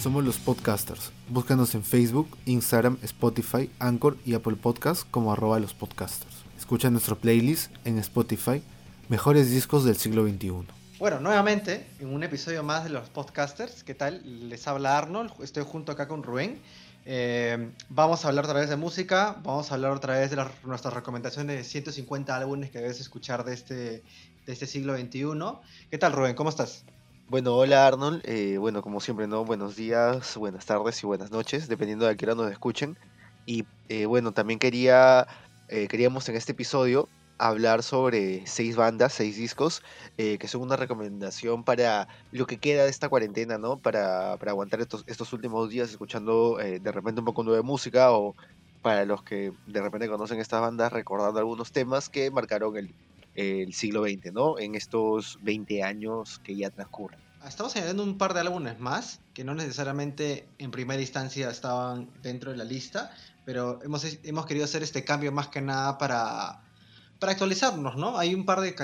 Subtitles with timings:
[0.00, 1.10] Somos los podcasters.
[1.28, 6.36] Búscanos en Facebook, Instagram, Spotify, Anchor y Apple Podcasts como arroba los podcasters.
[6.56, 8.62] Escucha nuestro playlist en Spotify,
[9.08, 10.52] Mejores Discos del Siglo XXI.
[11.00, 14.48] Bueno, nuevamente, en un episodio más de los podcasters, ¿qué tal?
[14.48, 16.60] Les habla Arnold, estoy junto acá con Rubén.
[17.04, 20.94] Eh, vamos a hablar otra vez de música, vamos a hablar otra vez de nuestras
[20.94, 25.24] recomendaciones de 150 álbumes que debes escuchar de este, de este siglo XXI.
[25.90, 26.36] ¿Qué tal, Rubén?
[26.36, 26.84] ¿Cómo estás?
[27.30, 28.22] Bueno, hola Arnold.
[28.24, 29.44] Eh, bueno, como siempre, ¿no?
[29.44, 32.96] Buenos días, buenas tardes y buenas noches, dependiendo de a qué nos escuchen.
[33.44, 35.26] Y eh, bueno, también quería,
[35.68, 39.82] eh, queríamos en este episodio hablar sobre seis bandas, seis discos,
[40.16, 43.78] que son una recomendación para lo que queda de esta cuarentena, ¿no?
[43.80, 48.34] Para, para aguantar estos, estos últimos días escuchando de repente un poco de música o
[48.80, 52.96] para los que de repente conocen estas bandas recordando algunos temas que marcaron el,
[53.38, 54.58] el siglo XX, ¿no?
[54.58, 57.20] En estos 20 años que ya transcurren.
[57.46, 62.50] Estamos añadiendo un par de álbumes más que no necesariamente en primera instancia estaban dentro
[62.50, 66.64] de la lista, pero hemos, hemos querido hacer este cambio más que nada para,
[67.20, 68.18] para actualizarnos, ¿no?
[68.18, 68.74] Hay un par de,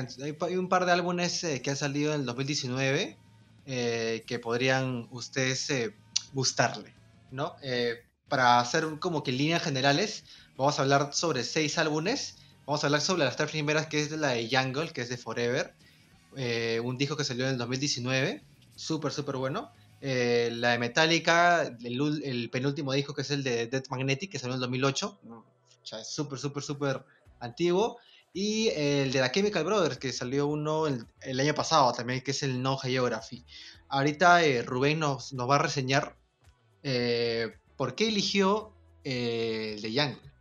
[0.40, 3.18] hay un par de álbumes eh, que han salido en el 2019
[3.66, 5.96] eh, que podrían ustedes eh,
[6.32, 6.94] gustarle,
[7.32, 7.56] ¿no?
[8.28, 10.24] para hacer como que líneas generales,
[10.56, 14.10] vamos a hablar sobre seis álbumes Vamos a hablar sobre las tres primeras, que es
[14.10, 15.74] de la de Jungle, que es de Forever.
[16.34, 18.42] Eh, un disco que salió en el 2019.
[18.74, 19.70] Súper, súper bueno.
[20.00, 24.54] Eh, la de Metallica, el, penúltimo disco que es el de Death Magnetic, que salió
[24.54, 25.20] en el 2008.
[25.28, 25.44] O
[25.82, 27.04] sea, es súper, súper, súper
[27.38, 27.98] antiguo.
[28.32, 32.42] Y el de la Chemical Brothers, que salió uno el, año pasado también, que es
[32.42, 33.44] el No Geography.
[33.88, 36.16] Ahorita eh, Rubén nos, nos, va a reseñar
[37.76, 38.72] por qué eligió
[39.04, 40.33] el de Jungle.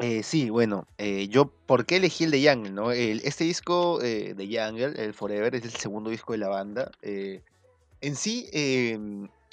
[0.00, 2.70] Eh, sí, bueno, eh, yo, ¿por qué elegí el de Jungle?
[2.70, 2.92] No?
[2.92, 6.92] este disco eh, de Jungle, el Forever, es el segundo disco de la banda.
[7.02, 8.48] en sí,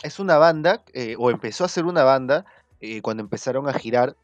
[0.04, 0.84] es una banda,
[1.18, 2.46] o empezó a ser una banda,
[3.02, 4.16] cuando empezaron a girar,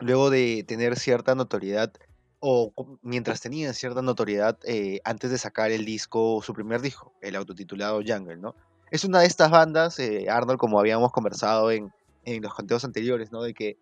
[0.00, 1.92] luego de tener cierta notoriedad,
[2.38, 2.72] o
[3.02, 4.56] mientras tenían cierta notoriedad,
[5.02, 8.54] antes de sacar el disco, su primer disco, el autotitulado Jungle, ¿no?
[8.92, 11.92] Es una de estas bandas, Arnold, como habíamos conversado en,
[12.24, 13.42] en los conteos anteriores, ¿no?
[13.42, 13.76] De que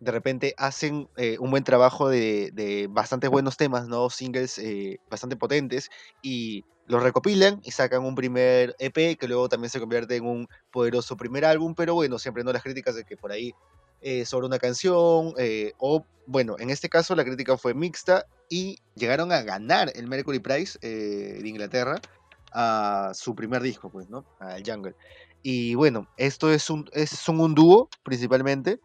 [0.00, 4.08] de repente hacen eh, un buen trabajo de, de, bastantes buenos temas, ¿no?
[4.10, 5.90] Singles eh, bastante potentes
[6.22, 10.48] y los recopilan y sacan un primer EP que luego también se convierte en un
[10.72, 13.52] poderoso primer álbum, pero bueno, siempre no las críticas de que por ahí
[14.00, 15.34] eh, sobre una canción
[15.78, 20.38] o bueno, en este caso la crítica fue mixta y llegaron a ganar el Mercury
[20.38, 22.00] Prize de Inglaterra
[22.52, 24.24] a su primer disco, pues, ¿no?
[24.38, 24.94] Al Jungle.
[25.42, 28.80] Y bueno, esto es un, es, son un dúo principalmente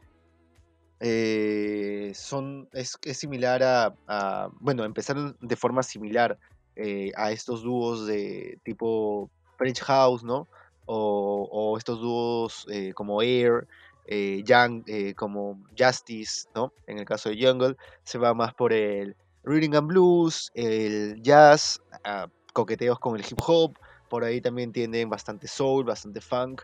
[0.99, 3.61] eh, son, es, similar
[4.07, 6.37] a, bueno, empezaron de forma similar
[6.75, 10.47] eh, a estos dúos de tipo French House, ¿no?
[10.85, 13.67] O, estos dúos eh, como Air,
[14.07, 14.83] Young,
[15.15, 16.71] como Justice, ¿no?
[16.87, 21.81] En el caso de Jungle, se va más por el reading and blues, el jazz,
[22.03, 23.77] ah, coqueteos con el hip hop,
[24.09, 26.61] por ahí también tienen bastante soul, bastante funk.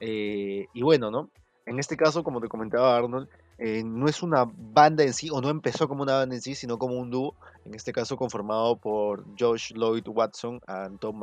[0.00, 1.30] y bueno, ¿no?
[1.66, 3.28] En este caso, como te comentaba Arnold,
[3.58, 6.54] eh, no es una banda en sí, o no empezó como una banda en sí,
[6.54, 7.34] sino como un dúo,
[7.64, 11.20] en este caso conformado por Josh Lloyd Watson y Tom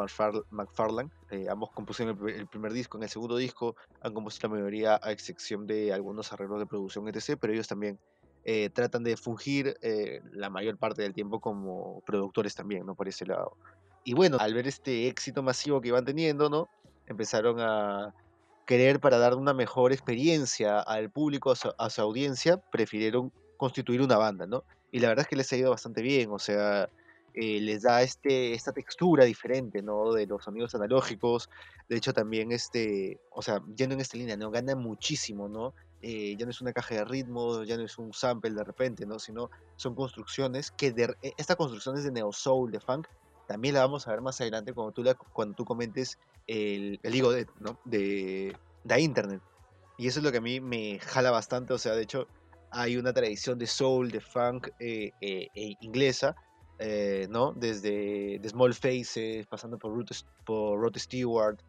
[0.50, 1.09] McFarlane.
[1.30, 5.12] Eh, ambos compusieron el, primer disco, en el segundo disco han compuesto la mayoría, a
[5.12, 8.00] excepción de algunos arreglos de producción, etc., pero ellos también
[8.44, 9.78] eh, tratan de fungir
[10.31, 12.96] la mayor parte del tiempo como productores también, ¿no?
[12.96, 13.58] Por ese lado.
[14.03, 16.69] Y bueno, al ver este éxito masivo que iban teniendo, ¿no?
[17.08, 18.13] Empezaron a
[18.72, 24.48] querer para dar una mejor experiencia al público, a su, audiencia, prefirieron constituir una banda,
[24.48, 24.64] ¿no?
[24.94, 26.88] Y la verdad es que les ha ido bastante bien, o sea,
[27.34, 30.14] eh, les da este, esta textura diferente, ¿no?
[30.14, 31.50] De los sonidos analógicos.
[31.90, 34.50] De hecho, también, este, o sea, yendo en esta línea, ¿no?
[34.52, 35.74] Gana muchísimo, ¿no?
[36.02, 39.06] Eh, ya no es una caja de ritmos, ya no es un sample de repente,
[39.06, 39.20] ¿no?
[39.20, 43.06] Sino son construcciones que, de, e, esta construcción es de neo soul, de funk,
[43.48, 45.04] también la vamos a ver más adelante cuando tú,
[45.34, 46.18] cuando tú comentes
[46.48, 47.78] el, el Ego de, ¿no?
[47.84, 49.42] de, de Internet.
[49.98, 51.74] Y eso es lo que a mí me jala bastante.
[51.74, 52.28] O sea, de hecho,
[52.72, 56.36] hay una tradición de soul, de funk eh, eh, eh, inglesa,
[57.30, 57.54] ¿no?
[57.54, 60.07] Desde The Small Faces, pasando por Rod,
[60.45, 61.60] por Stewart,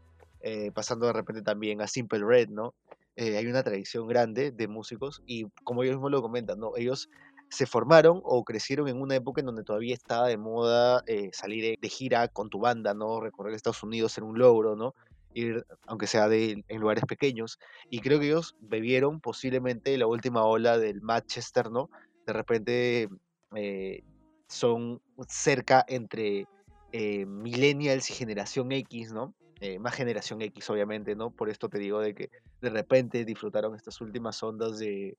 [0.75, 2.75] pasando de repente también a Simple Red, ¿no?
[3.15, 6.73] hay una tradición grande de músicos y como ellos mismos lo comentan, ¿no?
[6.79, 7.11] Ellos
[7.51, 11.89] se formaron o crecieron en una época en donde todavía estaba de moda salir de,
[11.91, 13.21] gira con tu banda, ¿no?
[13.21, 14.95] Recorrer Estados Unidos era un logro, ¿no?
[15.35, 17.59] Ir, aunque sea de, en lugares pequeños.
[17.91, 21.91] Y creo que ellos bebieron posiblemente la última ola del Manchester, ¿no?
[22.27, 23.09] De repente
[23.55, 24.03] eh,
[24.49, 26.47] son cerca entre
[26.93, 29.35] eh, millennials y generación X, ¿no?
[29.63, 31.31] eh, más generación X, obviamente, ¿no?
[31.31, 32.31] Por esto te digo de que
[32.61, 35.17] de repente disfrutaron estas últimas ondas de,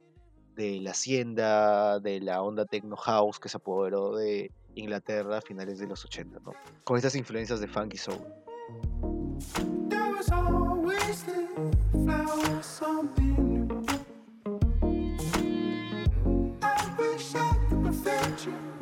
[0.55, 5.79] de la hacienda, de la onda techno house que se apoderó de Inglaterra a finales
[5.79, 6.51] de los 80, ¿no?
[6.83, 8.19] Con estas influencias de funk y soul.
[18.45, 18.72] You.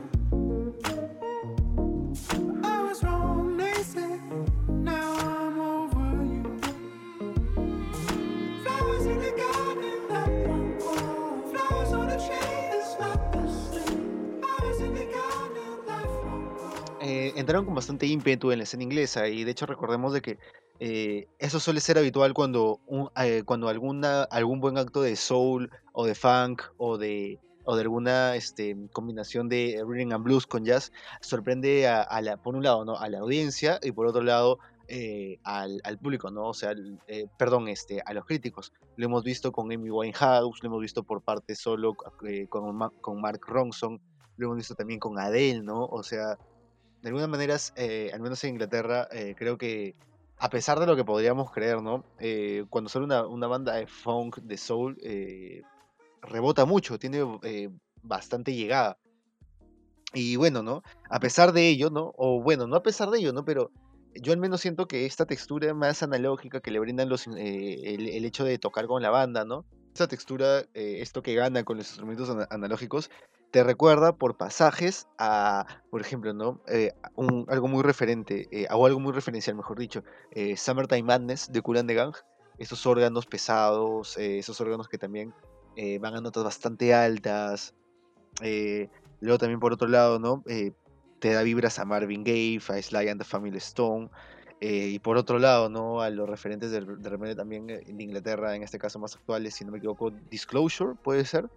[17.41, 20.39] Entraron con bastante ímpetu en la escena inglesa y de hecho recordemos de que
[20.79, 22.79] eh, eso suele ser habitual cuando,
[23.17, 27.81] eh, cuando alguna, algún buen acto de soul o de funk o de, o de
[27.83, 30.91] alguna este, combinación de rhythm and blues con jazz
[31.21, 32.97] sorprende a, la, por un lado ¿no?
[32.97, 36.47] a la audiencia y por otro lado eh, al, público, ¿no?
[36.47, 36.73] O sea,
[37.37, 38.73] perdón, este, a los críticos.
[38.97, 43.41] Lo hemos visto con Amy Winehouse, lo hemos visto por parte solo con, con Mark
[43.47, 44.01] Ronson,
[44.35, 45.85] lo hemos visto también con Adele, ¿no?
[45.85, 46.37] O sea,
[47.01, 49.95] de algunas maneras, eh, al menos en Inglaterra, eh, creo que
[50.37, 52.03] a pesar de lo que podríamos creer, ¿no?
[52.19, 54.97] Eh, cuando sale una, una banda de funk, de soul,
[56.21, 57.23] rebota mucho, tiene
[58.01, 58.97] bastante llegada.
[60.13, 60.83] Y bueno, ¿no?
[61.09, 62.13] A pesar de ello, ¿no?
[62.17, 63.45] O bueno, no a pesar de ello, ¿no?
[63.45, 63.71] Pero
[64.15, 68.43] yo al menos siento que esta textura más analógica que le brindan los, el, hecho
[68.43, 69.65] de tocar con la banda, ¿no?
[69.93, 73.09] Esta textura, esto que gana con los instrumentos ana- analógicos,
[73.51, 76.61] te recuerda por pasajes a, por ejemplo, ¿no?
[76.67, 81.51] Eh, un- algo muy referente, eh, o algo muy referencial, mejor dicho, eh, Summertime Madness
[81.51, 82.15] de Kool and the Gang,
[82.57, 85.33] esos órganos pesados, eh, esos órganos que también
[85.75, 87.73] eh, van a notas bastante altas.
[89.19, 90.43] luego también por otro lado, ¿no?
[91.19, 94.09] Te da vibras a Marvin Gaye, a Sly and the Family Stone.
[94.59, 96.01] y por otro lado, ¿no?
[96.01, 99.71] A los referentes de, de también de Inglaterra, en este caso más actuales, si no
[99.71, 101.49] me equivoco, Disclosure, puede ser.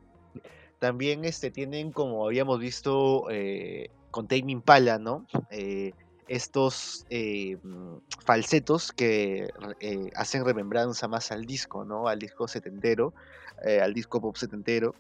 [0.84, 5.26] También este, tienen, como habíamos visto eh, con Tame Impala, ¿no?
[5.48, 5.94] Eh,
[6.28, 7.56] estos eh,
[8.26, 9.48] falsetos que
[9.80, 12.06] eh, hacen remembranza más al disco, ¿no?
[12.06, 13.14] Al disco setentero,
[13.64, 14.94] eh, al disco pop setentero.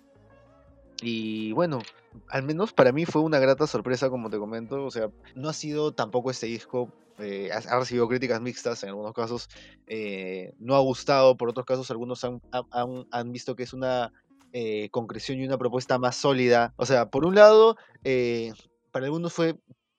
[1.02, 1.82] Y bueno,
[2.30, 4.86] al menos para mí fue una grata sorpresa, como te comento.
[4.86, 6.88] O sea, no ha sido tampoco este disco.
[7.18, 9.48] eh, ha, recibido críticas mixtas en algunos casos.
[9.86, 12.40] eh, no ha gustado, por otros casos, algunos han-
[12.70, 14.10] han- han visto que es una
[14.56, 16.74] eh, concreción y una propuesta más sólida.
[16.76, 18.52] O sea, por un lado, eh,
[18.92, 19.56] para algunos fue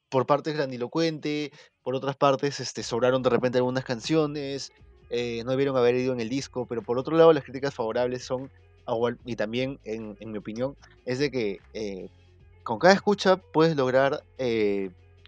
[0.07, 1.52] por partes grandilocuente,
[1.84, 4.72] por otras partes este, sobraron de repente algunas canciones,
[5.10, 8.24] eh, no debieron haber ido en el disco, pero por otro lado las críticas favorables
[8.24, 8.50] son,
[8.88, 11.60] igual- y también en, mi opinión, es de que
[12.63, 14.24] con cada escucha puedes lograr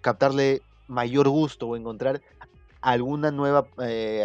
[0.02, 2.22] captarle mayor gusto o encontrar
[2.80, 3.68] alguna nueva,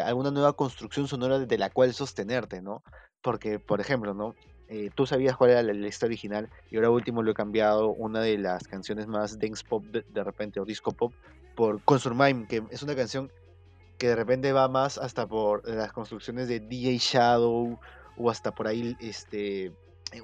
[0.04, 2.84] alguna nueva construcción sonora de la cual sostenerte, ¿no?
[3.20, 4.32] Porque, por ejemplo, ¿no?
[4.74, 8.22] Eh, tú sabías cuál era la lista original y ahora último lo he cambiado una
[8.22, 11.12] de las canciones más dance pop de, repente o disco pop
[11.54, 13.30] por Consurmime, que es una canción
[13.98, 17.78] que de repente va más hasta por las construcciones de DJ Shadow
[18.16, 19.74] o hasta por ahí este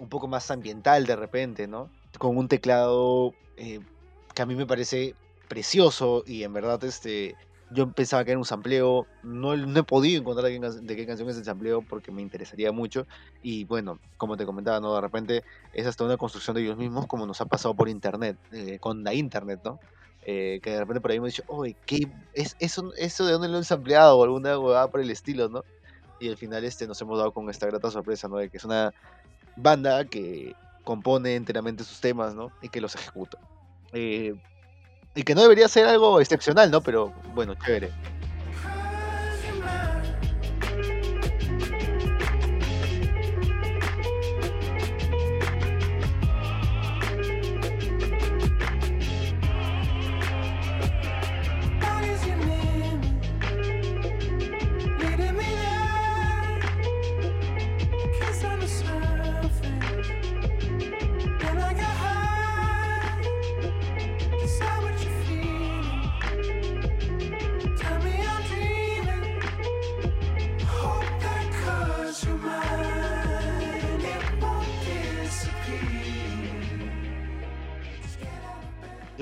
[0.01, 1.91] un poco más ambiental de repente, ¿no?
[2.17, 3.81] Con un teclado eh,
[4.35, 5.15] que a mí me parece
[5.47, 7.37] precioso y en verdad este
[7.71, 11.07] yo pensaba que era un sampleo, no, no he podido encontrar de qué, de qué
[11.07, 13.07] canción es el sampleo porque me interesaría mucho
[13.43, 14.95] y bueno, como te comentaba, ¿no?
[14.95, 15.45] De repente
[15.75, 19.05] es hasta una construcción de ellos mismos como nos ha pasado por internet, eh, con
[19.05, 19.79] la internet, ¿no?
[20.23, 23.49] Eh, que de repente por ahí me dicho, oye, ¿qué es eso, eso de dónde
[23.49, 24.19] lo han sampleado?
[24.19, 25.65] O alguna huevada por el estilo, ¿no?
[26.21, 28.37] Y al final este, nos hemos dado con esta grata sorpresa, ¿no?
[28.37, 28.93] De que es una
[29.57, 32.51] banda que compone enteramente sus temas, ¿no?
[32.63, 33.39] Y que los ejecuta.
[33.93, 34.35] Eh,
[35.15, 36.81] y que no debería ser algo excepcional, ¿no?
[36.83, 37.91] Pero bueno, chévere.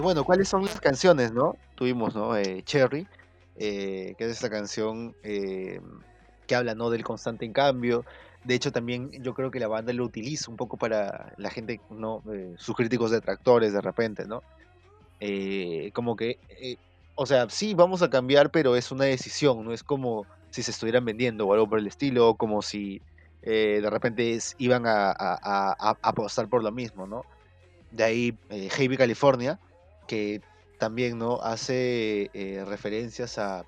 [0.06, 1.58] Bueno, ¿cuáles son las canciones, no?
[1.74, 2.36] Tuvimos, ¿no?
[2.36, 3.08] Eh, Cherry,
[3.56, 5.80] eh, que es esta canción eh,
[6.46, 6.90] que habla, ¿no?
[6.90, 8.04] Del constante en cambio.
[8.44, 11.82] De hecho, también yo creo que la banda lo utiliza un poco para la gente,
[11.88, 12.22] ¿no?
[12.56, 14.44] Sus críticos detractores de repente, ¿no?
[15.92, 16.38] Como que
[17.14, 20.70] O sea, sí, vamos a cambiar, pero es una decisión, no es como si se
[20.70, 23.02] estuvieran vendiendo o algo por el estilo, como si
[23.42, 25.12] de repente es- iban a
[26.02, 27.26] apostar por lo mismo, ¿no?
[27.90, 29.58] De ahí eh, Heavy California,
[30.06, 30.40] que
[30.78, 31.40] también ¿no?
[31.42, 33.64] hace eh, referencias a,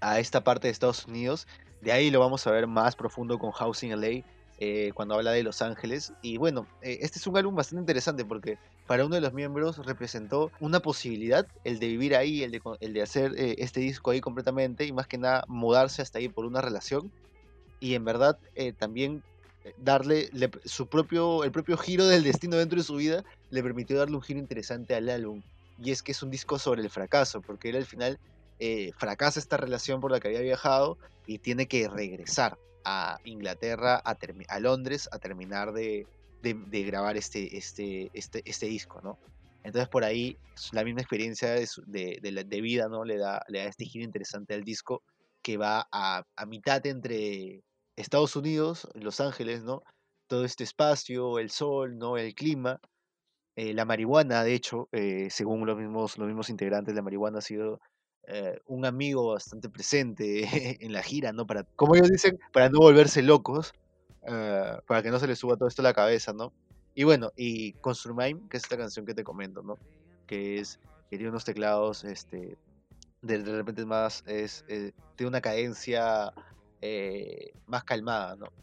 [0.00, 1.46] a esta parte de Estados Unidos.
[1.80, 4.24] De ahí lo vamos a ver más profundo con Housing LA,
[4.62, 6.12] eh, cuando habla de Los Ángeles.
[6.20, 9.78] Y bueno, eh, este es un álbum bastante interesante porque para uno de los miembros
[9.86, 14.10] representó una posibilidad, el de vivir ahí, el de, el de hacer eh, este disco
[14.10, 17.10] ahí completamente y más que nada mudarse hasta ahí por una relación.
[17.80, 18.38] Y en verdad
[18.78, 19.22] también
[19.76, 23.98] darle le- su propio, el propio giro del destino dentro de su vida le permitió
[23.98, 25.42] darle un giro interesante al álbum.
[25.78, 28.18] Y es que es un disco sobre el fracaso, porque él al final
[28.58, 33.96] eh, fracasa esta relación por la que había viajado y tiene que regresar a Inglaterra,
[33.96, 34.16] a,
[34.60, 36.06] Londres, a terminar de,
[36.84, 39.18] grabar este, este, este, este disco, ¿no?
[39.62, 41.66] Entonces por ahí s- la misma experiencia de,
[42.32, 43.04] la- vida, ¿no?
[43.04, 45.02] Le da, le da este giro interesante al disco
[45.42, 47.62] que va a mitad entre
[48.00, 49.82] Estados Unidos, Los Ángeles, ¿no?
[50.26, 52.16] Todo este espacio, el sol, ¿no?
[52.16, 52.80] El clima,
[53.56, 57.42] eh, la marihuana, de hecho, eh, según los mismos, los mismos integrantes, la marihuana ha
[57.42, 57.80] sido
[58.26, 60.42] eh, un amigo bastante presente
[60.84, 61.46] en la gira, ¿no?
[61.46, 63.72] Para, como ellos dicen, para no volverse locos,
[64.22, 66.52] para que no se les suba todo esto a la cabeza, ¿no?
[66.94, 69.76] Y bueno, y Construmime, que es esta canción que te comento, ¿no?
[70.26, 70.78] Que es,
[71.08, 72.56] que tiene unos teclados, este,
[73.22, 76.32] de, de repente más, es, tiene una cadencia
[76.80, 78.54] eh, más calmada, ¿no?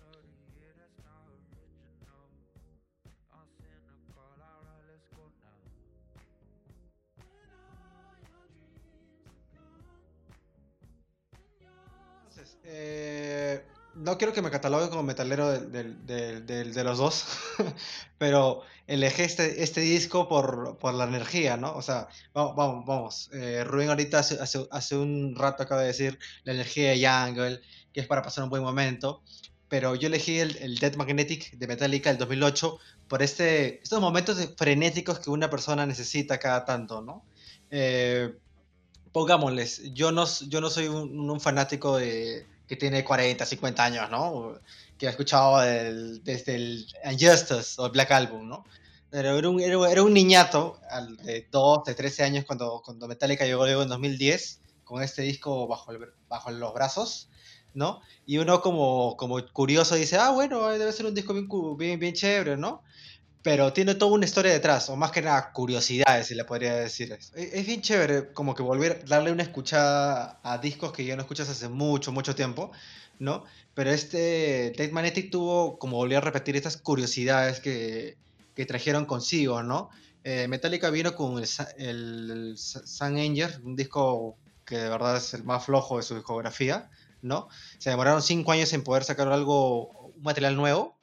[12.22, 17.26] Entonces, eh, no quiero que me catalogue como metalero del- del- del- de los dos,
[18.18, 21.74] pero elegí este, este disco por, por la energía, ¿no?
[21.76, 23.30] O sea, vamos, vamos, vamos.
[23.34, 27.62] eh, Rubén ahorita hace, hace, hace un rato acaba de decir la energía de Jungle,
[27.94, 29.22] que es para pasar un buen momento,
[29.70, 32.78] pero yo elegí el, el Dead Magnetic de Metallica del 2008
[33.08, 37.24] por este, estos momentos frenéticos que una persona necesita cada tanto, ¿no?
[37.72, 38.34] Eh,
[39.12, 44.10] pongámosles, yo no, yo no soy un, un fanático de que tiene 40, 50 años,
[44.12, 44.60] ¿no?
[44.98, 48.66] Que ha escuchado el- desde el Injustice o el Black Album, ¿no?
[49.10, 50.78] Pero era un, era, un niñato
[51.24, 55.66] de 2, de 13 años cuando, cuando Metallica llegó luego en 2010 con este disco
[55.68, 57.30] bajo, el- bajo los brazos,
[57.78, 58.02] ¿no?
[58.26, 62.14] Y uno como, como curioso dice, ah, bueno, debe ser un disco bien, bien, bien
[62.14, 62.82] chévere, ¿no?
[63.44, 67.14] pero tiene toda una historia detrás, o más que nada curiosidades, si le podría decir.
[67.14, 71.22] Es, es bien chévere como que volver, darle una escuchada a discos que ya no
[71.22, 72.72] escuchas hace mucho, mucho tiempo,
[73.20, 73.46] ¿no?
[73.74, 78.18] Pero este Dead Magnetic tuvo como volver a repetir estas curiosidades que,
[78.54, 79.92] que trajeron consigo, ¿no?
[80.26, 85.34] Eh, Metallica vino con el, el, el Sun Anger, un disco que de verdad es
[85.36, 86.90] el más flojo de su discografía,
[87.22, 87.50] ¿no?
[87.78, 90.98] Se demoraron cinco años en poder sacar algo, un material nuevo,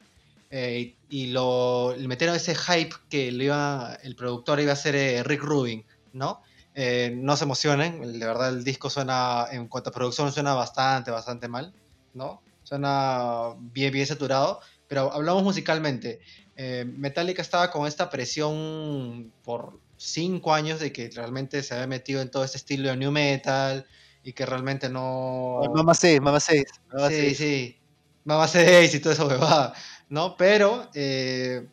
[0.51, 4.95] eh, y lo le metieron ese hype que le iba, el productor iba a ser
[4.95, 6.43] eh, Rick Rubin, ¿no?
[6.75, 11.11] Eh, no se emocionen, de verdad el disco suena, en cuanto a producción, suena bastante,
[11.11, 11.73] bastante mal,
[12.15, 12.43] ¿no?
[12.63, 16.21] Suena bien, bien saturado, pero hablamos musicalmente.
[16.57, 22.21] eh, Metallica estaba con esta presión por cinco años de que realmente se había metido
[22.21, 23.87] en todo este estilo de new metal
[24.25, 25.61] y que realmente no...
[25.75, 26.65] Mamá 6, mamá 6.
[26.93, 27.39] Mamá Sí, seis.
[27.39, 27.79] sí.
[28.25, 29.75] Mamá 6 y todo eso, huevada,
[30.09, 30.37] ¿no?
[30.37, 31.69] Pero eh,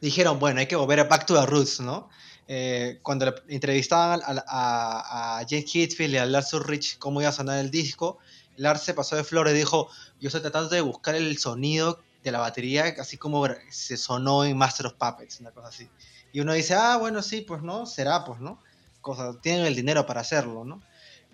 [0.00, 2.08] dijeron, bueno, hay que volver a Back to the Roots, ¿no?
[2.48, 7.30] Eh, cuando le entrevistaban a, a, a James Hetfield y a Lars Ulrich cómo iba
[7.30, 8.18] a sonar el disco,
[8.56, 9.88] Lars se pasó de flor y dijo,
[10.20, 14.56] yo estoy tratando de buscar el sonido de la batería, así como se sonó en
[14.56, 15.92] Master of Puppets, una cosa así.
[16.32, 18.62] Y uno dice, ah, bueno, sí, pues no, será, pues, ¿no?
[19.00, 20.82] Cosa, tienen el dinero para hacerlo, ¿no?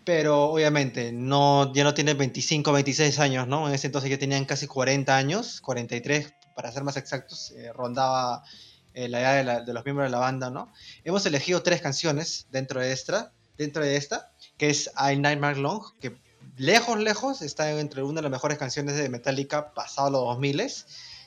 [0.04, 3.68] Pero obviamente no, ya no tienen 25, 26 años, ¿no?
[3.68, 8.44] En ese entonces ya tenían casi 40 años, 43 para ser más exactos, eh, rondaba
[8.92, 10.72] eh, la edad de, la- de los miembros de la banda, ¿no?
[11.04, 15.82] Hemos elegido tres canciones dentro de esta, dentro de esta que es I Nightmare Long,
[16.00, 16.16] que
[16.56, 20.62] lejos, lejos está entre una de las mejores canciones de Metallica pasado los 2000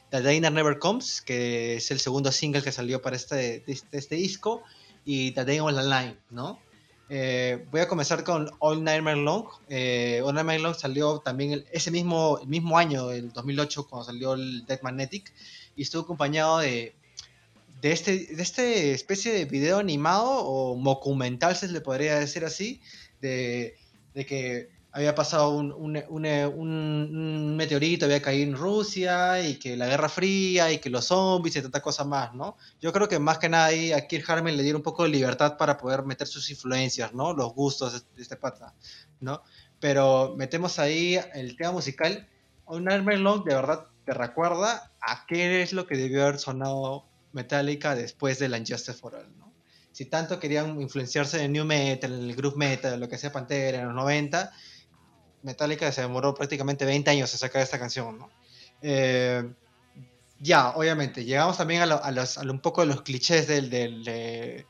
[0.10, 4.16] The Dinner Never Comes, que es el segundo single que salió para este, este, este
[4.16, 4.64] disco,
[5.04, 6.60] y The Day on the Line, ¿no?
[7.10, 9.46] Eh, voy a comenzar con All Nightmare Long.
[9.70, 14.06] Eh, All Nightmare Long salió también el- ese mismo, el mismo año, el 2008, cuando
[14.06, 15.32] salió el Dead Magnetic,
[15.76, 16.94] y estuvo acompañado de,
[17.82, 22.82] de, este, de este especie de video animado o documental, se le podría decir así,
[23.22, 23.76] de,
[24.14, 29.78] de que había pasado un, un- un- un- meteorito, había caído en Rusia y que
[29.78, 32.58] la Guerra Fría y que los zombies y tanta cosa más, ¿no?
[32.82, 35.10] Yo creo que más que nada ahí a Kirk Harman le dieron un poco de
[35.10, 37.34] libertad para poder meter sus influencias, ¿no?
[37.34, 38.74] Los gustos de este pata,
[39.20, 39.44] ¿no?
[39.80, 42.28] Pero metemos ahí el tema musical.
[42.66, 47.06] Un Nightmare Long de verdad te recuerda a qué es lo que debió haber sonado
[47.34, 49.54] Metallica después de la Injustice for All, ¿no?
[49.92, 53.80] Si tanto querían influenciarse en New Metal, en el Groove Metal, lo que sea Pantera
[53.80, 54.52] en los 90,
[55.48, 58.30] Metallica se demoró prácticamente 20 años en sacar esta canción, ¿no?
[58.82, 59.44] Eh,
[60.40, 63.48] ya, obviamente, llegamos también a, lo- a los, a lo- un poco de los clichés
[63.48, 64.66] del, del- de,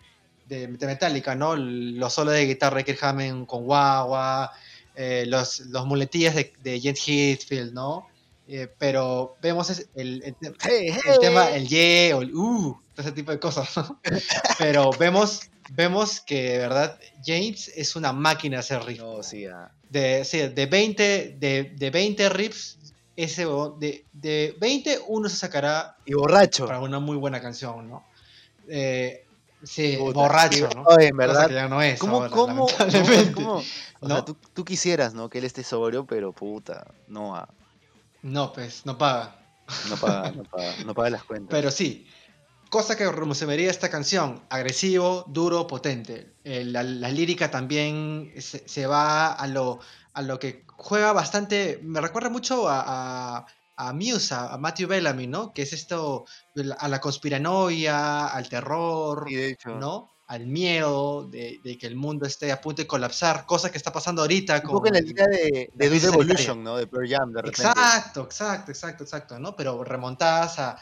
[0.47, 1.55] de- de Metallica, ¿no?
[1.57, 4.53] Los solos de guitarra de Kirk Hammett con guagua,
[4.95, 8.07] eh, los, los muletillas de, de Jet Hitfield, ¿no?
[8.47, 13.11] Eh, pero vemos el, el Hey, el tema, el ye o el uh, todo ese
[13.11, 13.99] tipo de cosas, ¿no?
[14.57, 15.41] Pero vemos,
[15.71, 19.03] vemos que de verdad James es una máquina de hacer riffs.
[19.03, 19.69] No, sí, ah.
[19.89, 22.77] De, sí, de 20, de, de 20 riffs,
[23.15, 23.45] ese,
[23.79, 26.65] de, de 20 uno se sacará Y borracho.
[26.67, 28.05] para una muy buena canción, ¿no?
[28.67, 29.25] Eh,
[29.63, 30.83] sí, Puta, borracho, ¿no?
[30.83, 31.47] oye, en Cosa verdad.
[31.47, 32.67] que ya no es ¿Cómo, ahora, cómo,
[34.25, 35.29] tú, tú quisieras, ¿no?
[35.29, 37.47] Que él esté sobrio, pero puta, no, ah,
[38.21, 39.39] No, pues, no paga.
[39.89, 41.49] no paga, no paga, no paga las cuentas.
[41.49, 42.07] Pero sí,
[42.69, 46.33] cosa que resumiría esta canción, agresivo, duro, potente.
[46.43, 49.79] Eh, la, la lírica también se, se va a lo,
[50.13, 52.83] a lo que juega bastante, me recuerda mucho a,
[53.37, 53.45] a,
[53.77, 55.53] a Muse, a, a Matthew Bellamy, ¿no?
[55.53, 56.25] Que es esto,
[56.79, 60.11] a la conspiranoia, al terror, Y de hecho, ¿no?
[60.27, 63.93] Al miedo de, de que el mundo esté a punto de colapsar, cosa que está
[63.93, 66.61] pasando ahorita un con poco en la el- línea de, de Evolution.
[66.63, 66.75] ¿no?
[66.75, 67.61] De Pearl Jam, de repente.
[67.61, 69.55] Exacto, exacto, exacto, exacto, ¿no?
[69.55, 70.77] Pero remontadas a,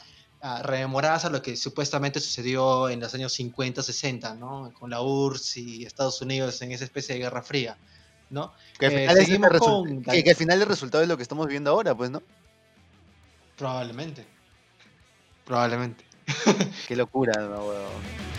[0.45, 4.71] a- rememoradas a lo que supuestamente sucedió en los años 50, 60, ¿no?
[4.79, 7.77] Con la URSS y Estados Unidos en esa especie de guerra fría,
[8.29, 8.53] ¿no?
[8.79, 11.17] Que al, Eh, final es el con que, que al final el resultado es lo
[11.17, 12.21] que estamos viendo ahora, pues, ¿no?
[13.57, 14.25] Probablemente.
[15.45, 16.03] Probablemente.
[16.87, 18.34] Qué locura, ¿no, weón?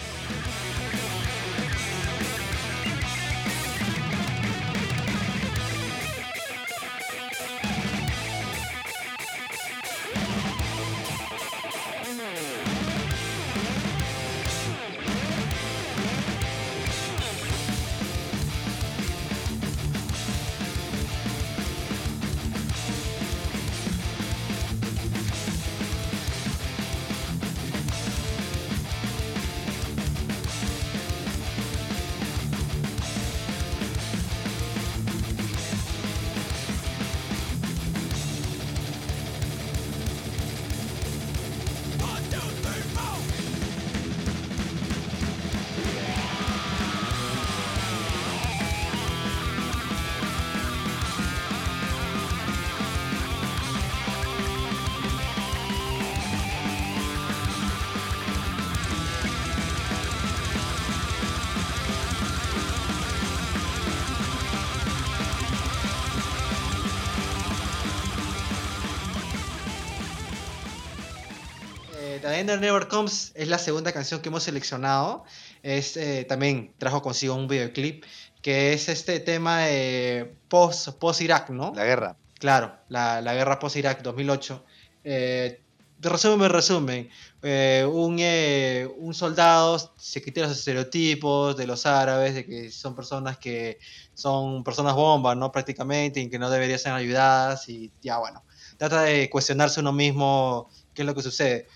[72.46, 75.24] Never Comes es la segunda canción que hemos seleccionado.
[75.62, 78.04] Es, eh, también trajo consigo un videoclip
[78.42, 81.72] que es este tema de post, post-Irak, ¿no?
[81.74, 82.16] La guerra.
[82.38, 84.64] Claro, la, la guerra post-Irak 2008.
[85.02, 85.60] Eh,
[86.00, 87.08] resumen, resumen.
[87.42, 92.94] eh, un, eh, un soldado se quita los estereotipos de los árabes, de que son
[92.94, 93.78] personas que
[94.14, 95.50] son personas bombas, ¿no?
[95.50, 98.44] Prácticamente, y que no deberían ser ayudadas, y ya bueno.
[98.76, 101.66] Trata de cuestionarse uno mismo qué es lo que sucede.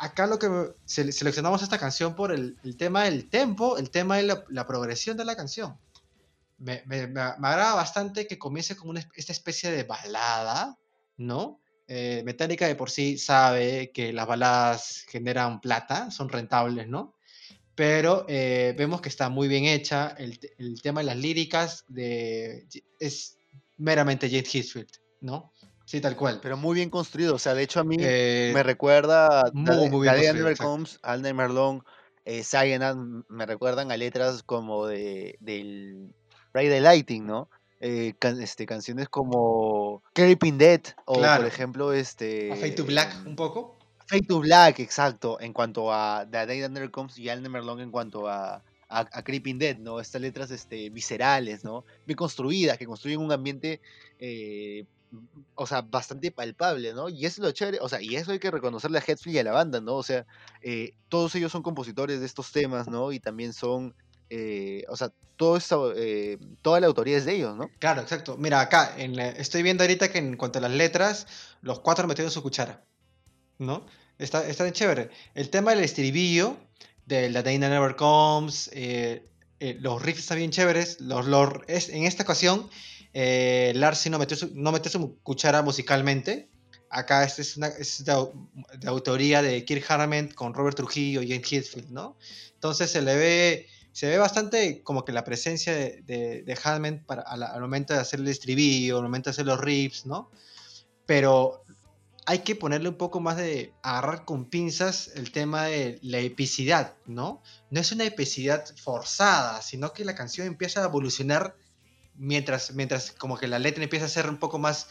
[0.00, 0.48] Acá lo que
[0.84, 4.66] se- seleccionamos esta canción por el, el tema del tempo, el tema de la, la
[4.66, 5.78] progresión de la canción
[6.58, 10.76] me, me- me- agrada bastante que comience como una, esta especie de balada,
[11.16, 11.60] ¿no?
[11.86, 17.14] Eh, Metallica de por sí sabe que las baladas generan plata, son rentables, ¿no?
[17.74, 22.66] Pero eh, vemos que está muy bien hecha, el, el tema de las líricas de,
[22.98, 23.36] es
[23.76, 25.52] meramente Jade Hitfield, ¿no?
[25.88, 26.38] Sí, tal cual.
[26.42, 27.34] Pero muy bien construido.
[27.34, 30.62] O sea, de hecho, a mí Eh, me recuerda a exacto.
[30.62, 31.82] Comes, Al Never Long,
[32.26, 36.12] eh, Cyanide, me recuerdan a letras como de del
[36.52, 37.48] Friday Lighting, ¿no?
[37.80, 41.44] Eh, can- este, canciones como Creeping Dead o Claro.
[41.44, 43.78] por ejemplo este a Fade to Black un poco.
[44.08, 47.64] Fade to Black, exacto, en cuanto a The Day That Never Comes y Al Never
[47.64, 48.56] Long en cuanto a,
[48.90, 50.00] a, a Creeping Dead, ¿no?
[50.00, 51.86] Estas letras este, viscerales, ¿no?
[52.04, 53.80] Bien construidas, que construyen un ambiente,
[54.18, 54.84] eh,
[55.54, 57.08] o sea, bastante palpable, ¿no?
[57.08, 59.38] Y eso es lo chévere, o sea, y eso hay que reconocerle a Headfield y
[59.38, 59.94] a la banda, ¿no?
[59.94, 60.26] O sea,
[60.62, 63.12] eh, todos ellos son compositores de estos temas, ¿no?
[63.12, 63.94] Y también son
[64.30, 67.70] eh, o sea, todo esto, eh, toda la autoría es de ellos, ¿no?
[67.78, 68.36] Claro, exacto.
[68.36, 71.26] Mira, acá en la- estoy viendo ahorita que en cuanto a las letras,
[71.62, 72.84] los cuatro metieron su cuchara.
[73.58, 73.86] ¿No?
[74.18, 75.10] Está, está chévere.
[75.34, 76.56] El tema del estribillo,
[77.06, 79.26] de la Dana Never Comes, eh,
[79.60, 81.00] eh, los riffs están bien chéveres.
[81.00, 82.68] Los, los- es- en esta ocasión,
[83.20, 83.72] eh,
[84.10, 86.48] no metió, su, no metió su cuchara musicalmente.
[86.88, 88.32] Acá este es, de, au-
[88.78, 92.16] de autoría de Kirk Hammett con Robert Trujillo y Ian Hetfield, ¿no?
[92.54, 97.60] Entonces se le ve, se ve bastante como que la presencia de, de, para, al
[97.60, 100.30] momento de hacer el estribillo, al momento de hacer los riffs, ¿no?
[101.04, 101.64] Pero
[102.24, 106.94] hay que ponerle un poco más de agarrar con pinzas el tema de la epicidad,
[107.06, 107.42] ¿no?
[107.70, 111.56] No es una epicidad forzada, sino que la canción empieza a evolucionar
[112.18, 114.88] mientras, mientras como que la letra empieza a ser un poco más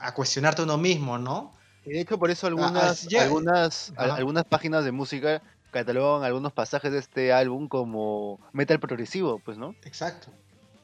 [0.00, 1.54] a cuestionarte uno mismo, ¿no?
[1.84, 6.24] Y de hecho, por eso Ah, algunas, así ya- algunas, algunas páginas de música catalogan
[6.24, 9.74] algunos pasajes de este álbum como metal progresivo, pues, ¿no?
[9.84, 10.28] Exacto,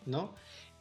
[0.06, 0.34] ¿no?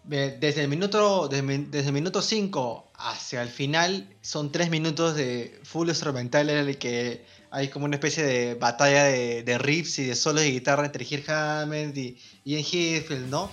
[0.04, 5.60] Desde el minuto desde, desde el minuto 5 hacia el final son 3 minutos de
[5.64, 10.06] full instrumental en el que hay como una especie de batalla de, de riffs y
[10.06, 13.52] de solos de guitarra entre Kirk Hammett y Ian Hetfield, ¿no?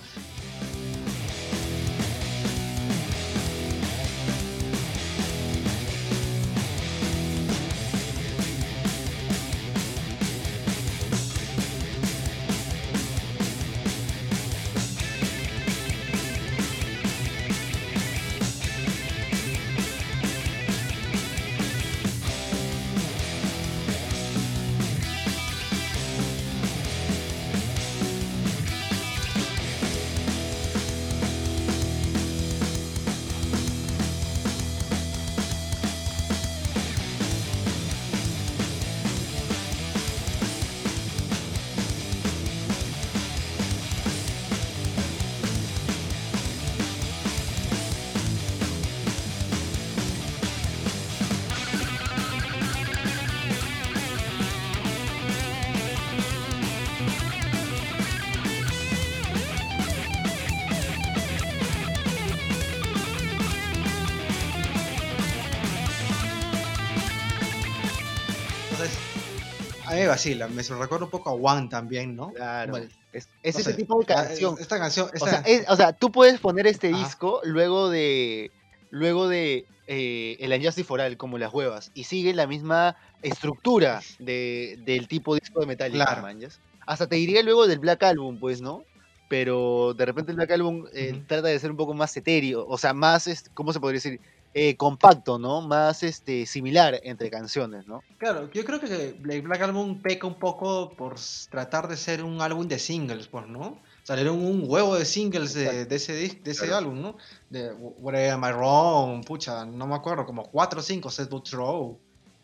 [70.19, 72.31] A mí me recuerda un poco a One también, ¿no?
[72.33, 72.77] Claro.
[72.77, 74.55] Es, es no ese sé, tipo de canción.
[74.59, 78.51] Esta canción, O sea, es- o sea, tú puedes poner este disco luego de
[78.91, 84.01] luego de eh, el Unjustice for All, como las huevas, y sigue la misma estructura
[84.19, 86.37] de, del tipo disco de Metallica, Claro.
[86.85, 88.83] Hasta te diría luego del Black Album, pues, ¿no?
[89.27, 92.77] Pero de repente el Black Album eh, trata de ser un poco más etéreo, o
[92.77, 94.19] sea, más, ¿cómo se podría decir?
[94.53, 95.61] Eh, compacto, ¿no?
[95.61, 98.03] Más este, similar entre canciones, ¿no?
[98.17, 101.17] Claro, yo creo que Black Album peca un poco por
[101.51, 103.79] tratar de ser un álbum de singles, pues, ¿no?
[104.03, 106.77] Salieron un huevo de singles de, de ese, de ese Claro.
[106.77, 107.17] álbum, ¿no?
[107.51, 111.49] De What Am I Wrong, pucha, no me acuerdo, como 4 o 5 Set Boot
[111.49, 111.99] Row,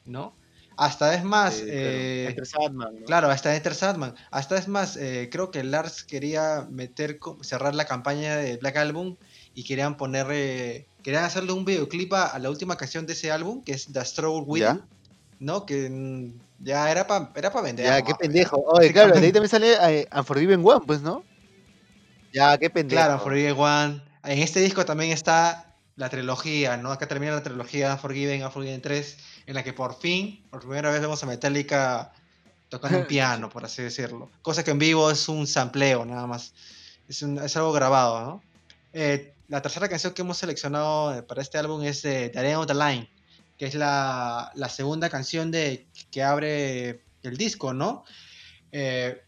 [0.06, 0.36] ¿no?
[0.78, 3.06] Hasta es más, Eh, eh, claro, Enter Sandman, ¿no?
[3.06, 4.14] Claro, hasta Enter Sandman.
[4.30, 9.16] Hasta es más, eh, creo que Lars quería meter, cerrar la campaña de Black Album
[9.54, 13.64] y querían ponerle, querían hacerle un videoclip a, a la última canción de ese álbum,
[13.64, 14.80] que es The Within, ¿Ya?
[15.40, 15.64] ¿no?
[15.64, 17.86] Que ya era para era pa vender.
[17.86, 18.58] Ya, qué pendejo.
[18.66, 21.24] Oye, claro, de ahí también sale eh, Unforgiven One, pues, ¿no?
[22.34, 23.04] Ya, qué pendejo.
[23.04, 24.02] Claro, Forgiven One.
[24.24, 26.92] En este disco también está la trilogía, ¿no?
[26.92, 31.02] Acá termina la trilogía Forgiven, Unforgiven 3, en la que por fin, por primera vez
[31.02, 32.14] vemos a Metallica
[32.70, 34.32] tocando un piano, por así decirlo.
[34.42, 36.52] Cosa que en vivo es un sampleo, nada más.
[37.08, 38.44] Es, un- es algo grabado, ¿no?
[38.92, 42.68] Eh, la tercera canción que hemos seleccionado eh, para este álbum es The End of
[42.68, 43.10] the Line,
[43.58, 48.04] que es la, segunda canción de, que abre el disco, ¿no?
[48.72, 49.22] Eh,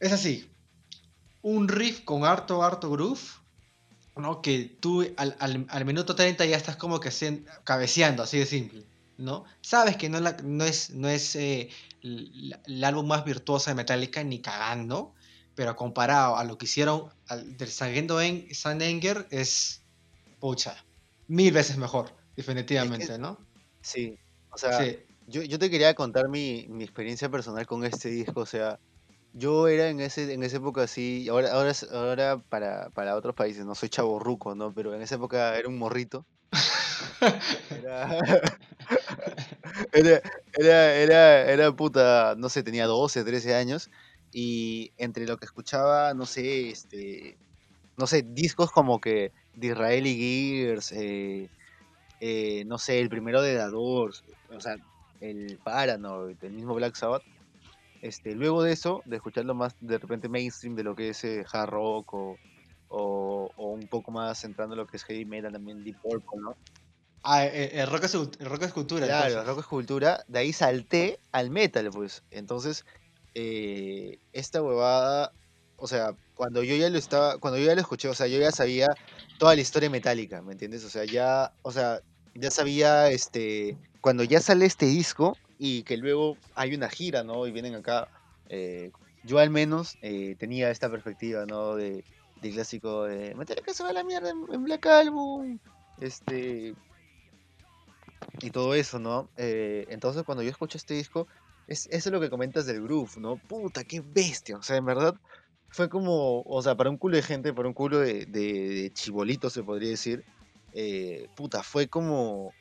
[0.00, 0.50] es así,
[1.42, 3.20] un riff con harto, harto groove,
[4.16, 4.42] ¿no?
[4.42, 7.10] Que tú al, al- al minuto 30 ya estás como que
[7.64, 8.84] cabeceando, así de simple,
[9.16, 9.44] ¿no?
[9.60, 11.70] Sabes que no, la- no es, no es eh,
[12.02, 15.14] el, el álbum más virtuoso de Metallica ni cagando,
[15.58, 19.82] pero comparado a lo que hicieron al, del Sangendo en San Enger es,
[20.38, 20.76] pucha,
[21.26, 23.44] mil veces mejor, definitivamente, ¿no?
[23.82, 24.16] Sí.
[24.52, 28.42] O sea, Sí, yo, yo te quería contar mi, mi experiencia personal con este disco.
[28.42, 28.78] O sea,
[29.32, 33.34] yo era en ese, en esa época así, ahora, ahora, es- ahora para, para otros
[33.34, 34.72] países, no soy chaborruco, ¿no?
[34.72, 36.24] Pero en esa época era un morrito.
[37.68, 38.08] Era,
[39.92, 40.20] era,
[40.54, 43.90] era, era, era puta, no sé, tenía 12, 13 años.
[44.30, 47.38] Y entre lo que escuchaba, no sé, este,
[47.96, 51.50] no sé, discos como que de Israeli Gears, eh,
[52.20, 54.76] eh, no sé, el primero de The Doors, o sea,
[55.20, 57.24] el Paranoid, el mismo Black Sabbath.
[58.00, 61.44] este, luego de eso, de escucharlo más de repente mainstream de lo que es eh,
[61.52, 62.40] hard rock o,
[62.88, 66.40] o, o un poco más entrando en lo que es heavy metal, también Deep Purple,
[66.42, 66.56] ¿no?
[67.22, 69.06] Ah, el, rock es, el rock es cultura.
[69.06, 69.48] Claro, entonces.
[69.48, 72.22] rock es cultura, de ahí salté al metal, pues.
[72.30, 72.84] Entonces,
[73.40, 75.32] eh, esta huevada,
[75.76, 78.40] o sea, cuando yo ya lo estaba, cuando yo ya lo escuché, o sea, yo
[78.40, 78.88] ya sabía
[79.38, 80.84] toda la historia metálica, ¿me entiendes?
[80.84, 82.00] O sea, ya, o sea,
[82.34, 87.46] ya sabía, este, cuando ya sale este disco y que luego hay una gira, ¿no?
[87.46, 88.08] Y vienen acá,
[88.48, 88.90] eh,
[89.22, 91.76] yo al menos eh, tenía esta perspectiva, ¿no?
[91.76, 92.02] De,
[92.40, 95.60] clásico de, Metallica se va a la mierda en, Black Album,
[96.00, 96.74] este,
[98.40, 99.28] y todo eso, ¿no?
[99.36, 101.28] Entonces cuando yo escucho este disco,
[101.68, 103.36] es, eso es lo que comentas del groove, ¿no?
[103.36, 105.14] Puta, qué bestia, o sea, en verdad
[105.70, 109.62] fue como, o sea, para un culo de gente, para un culo de, de, se
[109.62, 110.24] podría decir,
[110.72, 112.52] eh, puta, fue como,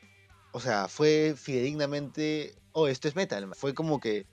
[0.52, 4.28] o sea, fue fidedignamente, oh, esto es metal, fue como que,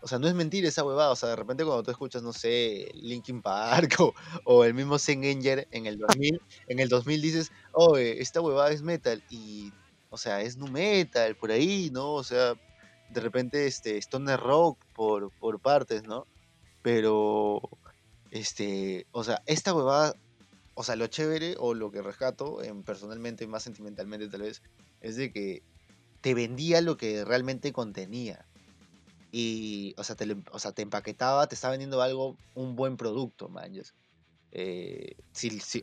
[0.00, 2.32] o sea, no es mentira esa huevada, o sea, de repente cuando tú escuchas, no
[2.32, 7.52] sé, Linkin Park o, o el mismo Sengenger en el 2000, en el 2000 dices,
[7.72, 9.70] oh, eh, esta huevada es metal, y,
[10.08, 12.14] o sea, es nu metal, por ahí, ¿no?
[12.14, 12.54] O sea,
[13.10, 16.26] de repente, este, stoner rock por, por partes, ¿no?
[16.82, 17.60] Pero,
[18.30, 20.14] este, o sea, esta huevada,
[20.74, 24.62] o sea, lo chévere o lo que rescato, en, personalmente, más sentimentalmente tal vez,
[25.00, 25.62] es de que
[26.20, 28.46] te vendía lo que realmente contenía.
[29.30, 33.48] Y, o sea, te, o sea, te empaquetaba, te estaba vendiendo algo, un buen producto,
[33.48, 33.72] man.
[34.52, 35.16] Eh,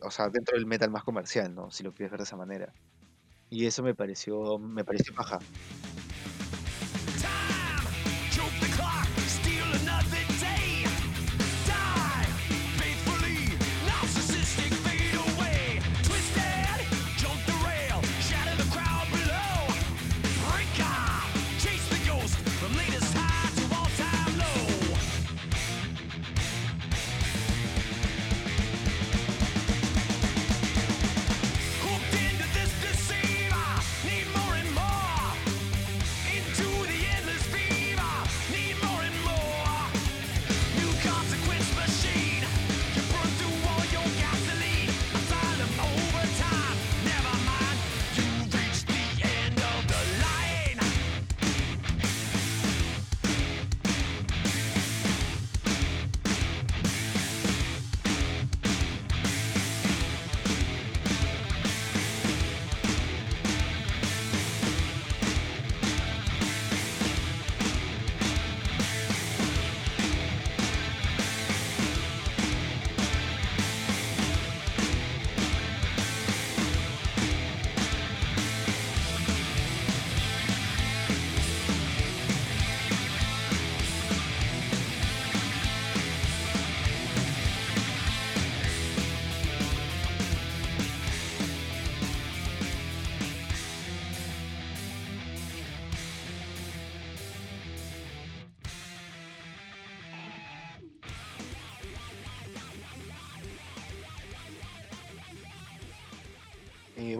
[0.02, 1.70] o sea, dentro del metal más comercial, ¿no?
[1.70, 2.72] Si lo quieres ver de esa manera.
[3.50, 5.38] Y eso me pareció, me pareció paja.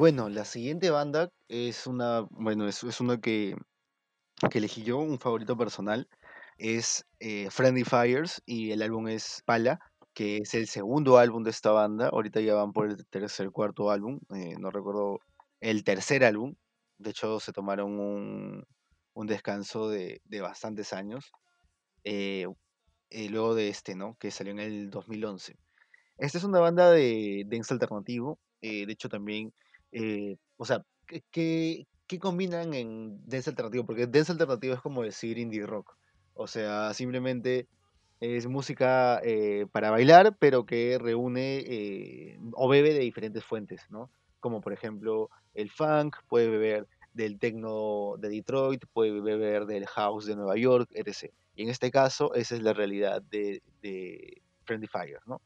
[0.02, 3.54] Bueno, la siguiente banda es una, bueno, es, una que,
[4.50, 6.08] que elegí yo, un favorito personal.
[6.58, 9.78] Es eh, Friendly Fires y el álbum es Pala,
[10.12, 12.08] que es el segundo álbum de esta banda.
[12.08, 15.20] Ahorita ya van por el tercer, cuarto álbum, eh, no recuerdo
[15.60, 16.56] el tercer álbum.
[16.98, 21.30] De hecho, se tomaron un, descanso de, de bastantes años.
[22.02, 22.48] eh,
[23.30, 24.16] luego de este, ¿no?
[24.18, 25.54] Que salió en el 2011.
[26.18, 28.40] Esta es una banda de dance alternativo.
[28.60, 29.52] de hecho, también,
[29.92, 33.84] eh, o sea, ¿qué, qué, combinan en dance alternativo?
[33.86, 35.96] Porque dance alternativo es como decir indie rock.
[36.34, 37.68] O sea, simplemente
[38.20, 44.10] es música eh, para bailar, pero que reúne eh, o bebe de diferentes fuentes, ¿no?
[44.40, 50.26] Como por ejemplo el funk, puede beber del techno de Detroit, puede beber del house
[50.26, 51.32] de Nueva York, etc.
[51.54, 55.40] Y en este caso, esa es la realidad de, de Friendly Fire, ¿no?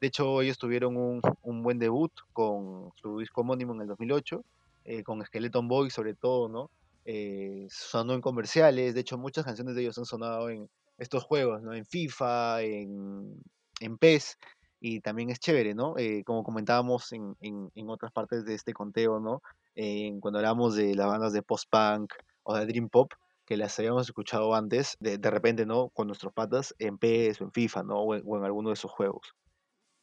[0.00, 4.44] De hecho, ellos tuvieron un, un buen debut con su disco homónimo en el 2008,
[4.84, 6.70] eh, con Skeleton Boy sobre todo, ¿no?
[7.04, 11.62] Eh, sonó en comerciales, de hecho muchas canciones de ellos han sonado en estos juegos,
[11.62, 11.74] ¿no?
[11.74, 13.42] En FIFA, en,
[13.80, 14.36] en PES,
[14.80, 15.94] y también es chévere, ¿no?
[15.98, 19.42] Eh, como comentábamos en, en, en otras partes de este conteo, ¿no?
[19.74, 22.12] En- cuando hablamos de las bandas de post-punk
[22.44, 23.12] o de dream pop,
[23.46, 25.88] que las habíamos escuchado antes, de, de repente, ¿no?
[25.90, 27.96] Con nuestros patas en PES o en FIFA, ¿no?
[28.00, 29.34] O en, o en alguno de esos juegos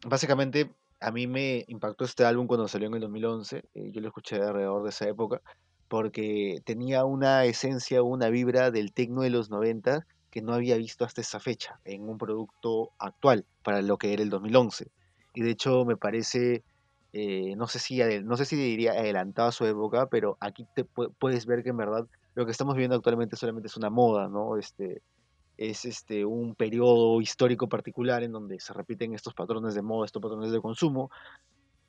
[0.05, 3.63] básicamente a mí me impactó este álbum cuando salió en el 2011.
[3.73, 5.41] eh, yo lo escuché alrededor de esa época
[5.87, 11.05] porque tenía una esencia, una vibra del techno de los 90 que no había visto
[11.05, 14.87] hasta esa fecha en un producto actual para lo que era el 2011.
[15.33, 16.63] Y de hecho me parece,
[17.13, 20.85] eh, no, sé si, no sé si diría adelantado a su época, pero aquí te
[20.85, 24.27] pu- puedes ver que en verdad lo que estamos viendo actualmente solamente es una moda,
[24.27, 24.57] ¿no?
[24.57, 25.01] Este,
[25.57, 30.21] es este, un periodo histórico particular en donde se repiten estos patrones de moda, estos
[30.21, 31.09] patrones de consumo,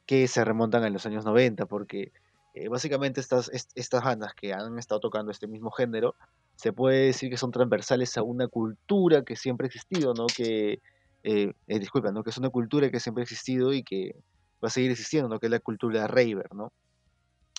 [0.07, 2.13] que se remontan a los años 90, porque
[2.55, 6.15] eh, básicamente estas, est- estas bandas que han estado tocando este mismo género,
[6.57, 10.27] se puede decir que son transversales a una cultura que siempre ha existido, ¿no?
[10.35, 10.81] Que,
[11.25, 12.23] eh, eh, disculpa, ¿no?
[12.23, 14.13] Que es una cultura que siempre ha existido y que
[14.65, 15.39] va a seguir existiendo, ¿no?
[15.41, 16.73] Que es la cultura raver, ¿no?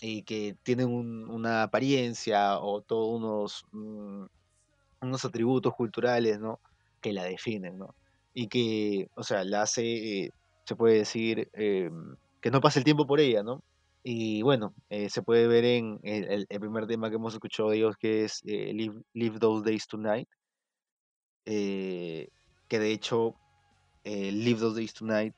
[0.02, 4.26] Y que tienen un- una apariencia o todos unos, mm,
[5.02, 6.60] unos atributos culturales, ¿no?
[7.02, 7.96] Que la definen, ¿no?
[8.34, 10.32] Y que, o sea, la hace, eh,
[10.66, 13.64] se puede decir, em, que no pase el tiempo por ella, ¿no?
[14.04, 17.78] Y bueno, eh, se puede ver en el, el- primer tema que hemos escuchado de
[17.78, 20.28] ellos, que es eh, Live, Live Those Days Tonight,
[21.46, 22.30] eh,
[22.68, 23.36] que de hecho,
[24.04, 25.36] eh, Live Those Days Tonight,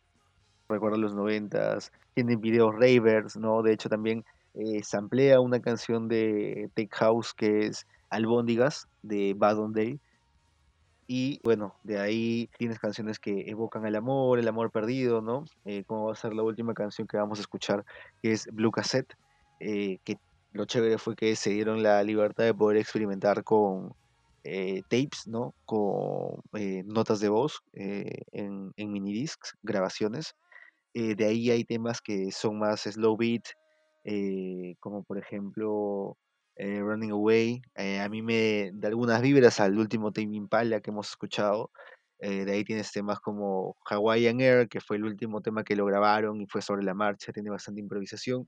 [0.70, 3.62] recuerda los noventas, tiene videos ravers, ¿no?
[3.64, 9.60] De hecho también eh, samplea una canción de Tech House que es Albóndigas, de Bad
[9.60, 10.00] on Day,
[11.12, 15.44] y bueno, de ahí tienes canciones que evocan el amor, el amor perdido, ¿no?
[15.66, 17.84] Eh, como va a ser la última canción que vamos a escuchar,
[18.22, 19.16] que es Blue Cassette,
[19.60, 20.18] eh, que
[20.54, 23.92] lo chévere fue que se dieron la libertad de poder experimentar con
[24.44, 25.56] eh, tapes, ¿no?
[25.66, 30.36] Con eh, notas de voz en, en minidiscs, grabaciones.
[30.94, 33.46] De ahí hay temas que son más slow beat,
[34.80, 36.18] como por ejemplo
[36.60, 37.62] eh, Running Away.
[37.76, 41.72] eh, a mí me da algunas vibras al último Tame Impala que hemos escuchado.
[42.20, 45.86] eh, de ahí tienes temas como Hawaiian Air, que fue el último tema que lo
[45.86, 48.48] grabaron y fue sobre la marcha, tiene bastante improvisación.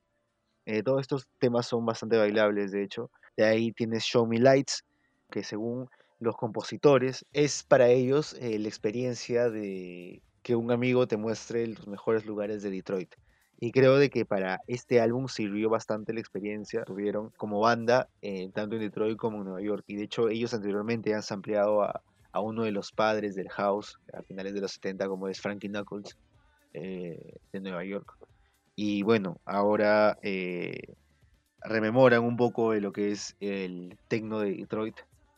[0.66, 3.10] Eh, todos estos temas son bastante bailables, de hecho.
[3.36, 4.84] De ahí tienes Show Me Lights,
[5.30, 5.88] que según
[6.20, 12.26] los compositores es para ellos la experiencia de que un amigo te muestre los mejores
[12.26, 13.14] lugares de Detroit.
[13.64, 18.50] Y creo de que para este álbum sirvió bastante la experiencia tuvieron como banda, eh,
[18.52, 19.84] tanto en Detroit como en Nueva York.
[19.86, 24.00] Y de hecho ellos anteriormente han sampleado a, a uno de los padres del house
[24.14, 26.18] a finales de los 70 como es Frankie Knuckles
[26.74, 28.16] eh, de Nueva York.
[28.74, 30.96] Y bueno, ahora eh,
[31.60, 34.96] rememoran un poco de lo que es el tecno de Detroit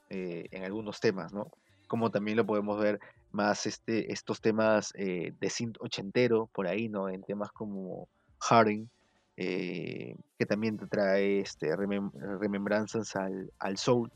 [0.08, 1.50] en algunos temas, ¿no?
[1.88, 3.00] Como también lo podemos ver
[3.34, 7.08] más este, estos temas eh, de synth ochentero por ahí, ¿no?
[7.10, 8.08] En temas como
[8.40, 8.88] Harding,
[9.36, 14.10] eh, que también te trae este, remem- remembranzas al, al soul.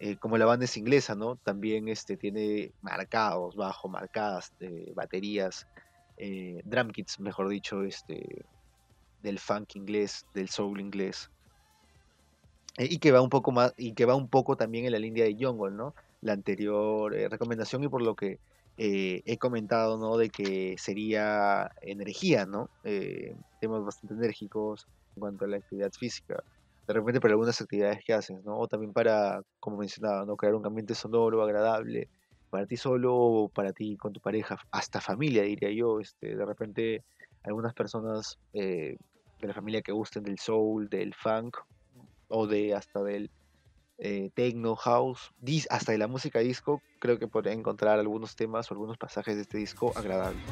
[0.00, 1.36] eh, como la banda es inglesa, ¿no?
[1.44, 4.52] También este, tiene marcados, bajo, marcadas
[4.94, 5.66] baterías,
[6.64, 8.46] drum kits, mejor dicho, este,
[9.18, 11.28] del funk inglés, del soul inglés.
[12.78, 15.24] Y que va un poco más, y que va un poco también en la línea
[15.24, 15.94] de Jungle, ¿no?
[16.22, 18.38] La anterior recomendación y por lo que
[18.76, 20.16] eh, he comentado, ¿no?
[20.16, 22.68] De que sería energía, ¿no?
[22.84, 26.42] Eh, temas bastante enérgicos en cuanto a la actividad física.
[26.86, 28.58] De repente para algunas actividades que haces, ¿no?
[28.58, 30.36] O también para, como mencionaba, ¿no?
[30.36, 32.08] Crear un ambiente sonoro, agradable,
[32.50, 36.00] para ti solo o para ti con tu pareja, hasta familia, diría yo.
[36.00, 37.04] Este, de repente
[37.44, 38.96] algunas personas eh,
[39.40, 41.56] de la familia que gusten del soul, del funk
[42.28, 43.30] o de hasta del
[44.04, 48.68] eh, techno, house, dis- hasta de la música disco, creo que podría encontrar algunos temas
[48.70, 50.42] o algunos pasajes de este disco agradables.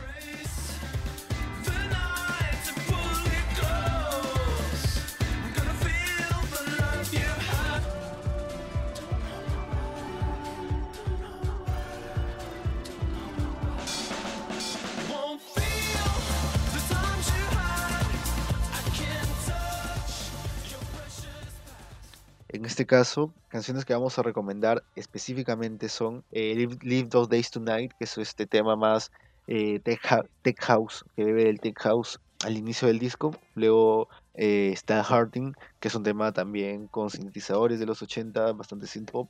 [22.81, 27.93] Este caso, canciones que vamos a recomendar específicamente son eh, Live, Live Those Days Tonight,
[27.99, 29.13] que es este tema más
[29.49, 30.01] eh, tech,
[30.41, 33.37] tech house, que bebe del tech house al inicio del disco.
[33.55, 38.87] Luego eh, está Hearting, que es un tema también con sintetizadores de los 80, bastante
[38.87, 39.29] synth pop.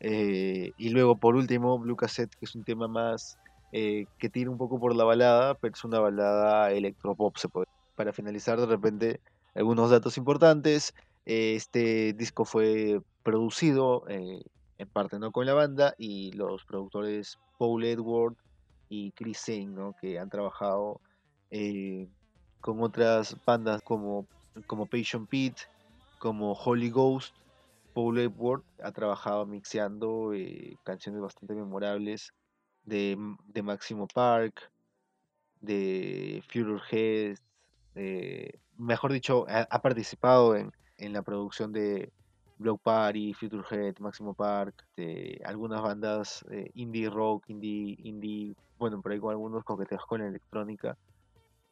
[0.00, 3.38] Eh, y luego, por último, Blue Cassette, que es un tema más
[3.72, 7.66] eh, que tira un poco por la balada, pero es una balada electropop, se puede.
[7.96, 9.20] Para finalizar, de repente,
[9.54, 10.92] algunos datos importantes.
[11.30, 14.42] Eh, Este disco fue producido eh,
[14.78, 18.34] en parte no con la banda y los productores Paul Edward
[18.88, 19.94] y Chris Zane, ¿no?
[20.00, 21.00] que han trabajado
[21.52, 22.08] eh,
[22.60, 24.26] con otras bandas como,
[24.66, 25.56] como Patient Pit,
[26.18, 27.32] como Holy Ghost.
[27.94, 30.32] Paul Edward ha trabajado mixeando
[30.82, 32.32] canciones bastante memorables
[32.84, 34.68] de, de Maximo Park,
[35.60, 37.40] de Future Heads,
[37.94, 42.12] eh, mejor dicho, ha, ha participado en, en la producción de,
[42.60, 49.12] Block Party, Futurehead, Máximo Park, de algunas bandas eh, indie rock, indie, indie, bueno, por
[49.12, 50.96] ahí con algunos coqueteos con la electrónica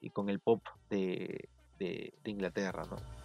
[0.01, 3.18] y con el pop de, de, de Inglaterra, ¿no?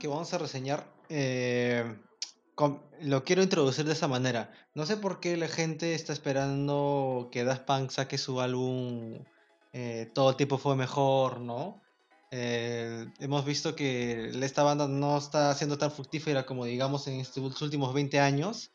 [0.00, 1.84] Que vamos a reseñar eh,
[2.56, 4.52] com- lo quiero introducir de esa manera.
[4.74, 9.24] No sé por qué la gente está esperando que Daft Punk saque su álbum
[9.72, 11.80] eh, Todo tipo fue mejor, ¿no?
[12.32, 17.60] Eh, hemos visto que esta banda no está siendo tan fructífera como digamos en estos
[17.62, 18.70] últimos 20 años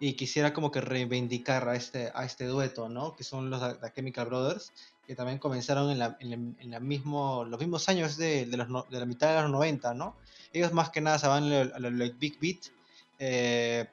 [0.00, 3.16] y quisiera como que reivindicar a este, a este dueto, ¿no?
[3.16, 4.72] Que son los The Chemical Brothers,
[5.06, 8.56] que también comenzaron en, la, en, la- en la mismo, los mismos años de, de,
[8.58, 10.16] los, de la mitad de los 90, ¿no?
[10.52, 11.78] Ellos más que nada se van a
[12.18, 12.58] Big Beat
[13.18, 13.86] eh,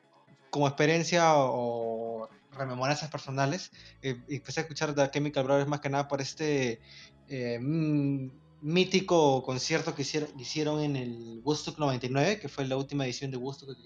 [0.50, 3.72] como experiencia o rememoranzas personales.
[4.02, 6.80] eh, empecé a escuchar The Chemical Brothers más que nada por este
[7.28, 8.30] eh, mm,
[8.62, 13.78] mítico concierto que hicieron, en el Woodstock 99, que fue la última edición de Woodstock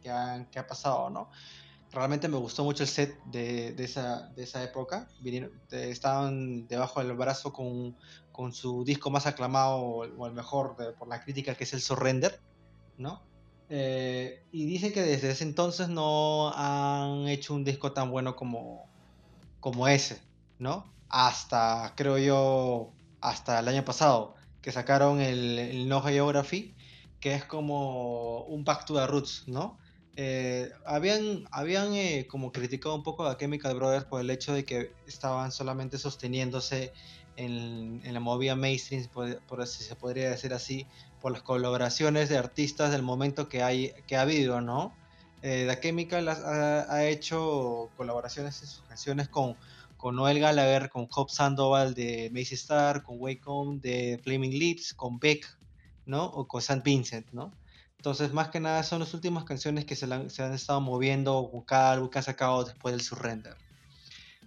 [0.00, 1.30] que ha pasado, ¿no?
[1.98, 5.12] Realmente me gustó mucho el set de, de esa, de esa época.
[5.70, 7.96] Eh, estaban debajo del brazo con,
[8.30, 11.80] con su disco más aclamado o el, mejor de- por la crítica, que es el
[11.82, 12.42] Surrender,
[12.96, 13.28] ¿no?
[13.68, 18.92] Eh, y dicen que desde ese entonces no han hecho un disco tan bueno como,
[19.60, 20.22] como ese,
[20.58, 20.96] ¿no?
[21.08, 26.76] Hasta, creo yo, hasta el año pasado, que sacaron el, el No Geography,
[27.20, 29.78] que es como un Back to the Roots, ¿no?
[30.20, 34.64] Eh, habían habían eh, como criticado un poco a Chemical Brothers por el hecho de
[34.64, 36.92] que estaban solamente sosteniéndose
[37.36, 40.88] en, en la movida mainstream, por, por si se podría decir así,
[41.20, 44.98] por las colaboraciones de artistas del momento que, hay, que ha habido, ¿no?
[45.40, 49.56] Eh, The Chemical ha, ha- hecho colaboraciones en sus canciones con,
[49.96, 55.18] con Noel Gallagher, con Job Sandoval de Macy Star, con Wacom de Flaming Lips, con
[55.20, 55.46] Beck,
[56.04, 56.24] ¿no?
[56.26, 56.82] O con St.
[56.84, 57.56] Vincent, ¿no?
[57.98, 61.92] Entonces, más que nada, son las últimas canciones que se, han, estado moviendo con cada
[61.92, 63.56] álbum que han sacado después del Surrender.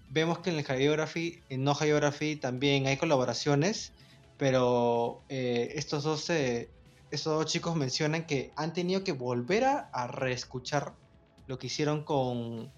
[0.10, 3.92] Vemos que en el Geography, en No Geography también hay colaboraciones,
[4.38, 6.70] pero eh, estos, dos, eh,
[7.12, 10.94] estos dos chicos mencionan que han tenido que volver a, reescuchar
[11.48, 12.72] lo que hicieron con,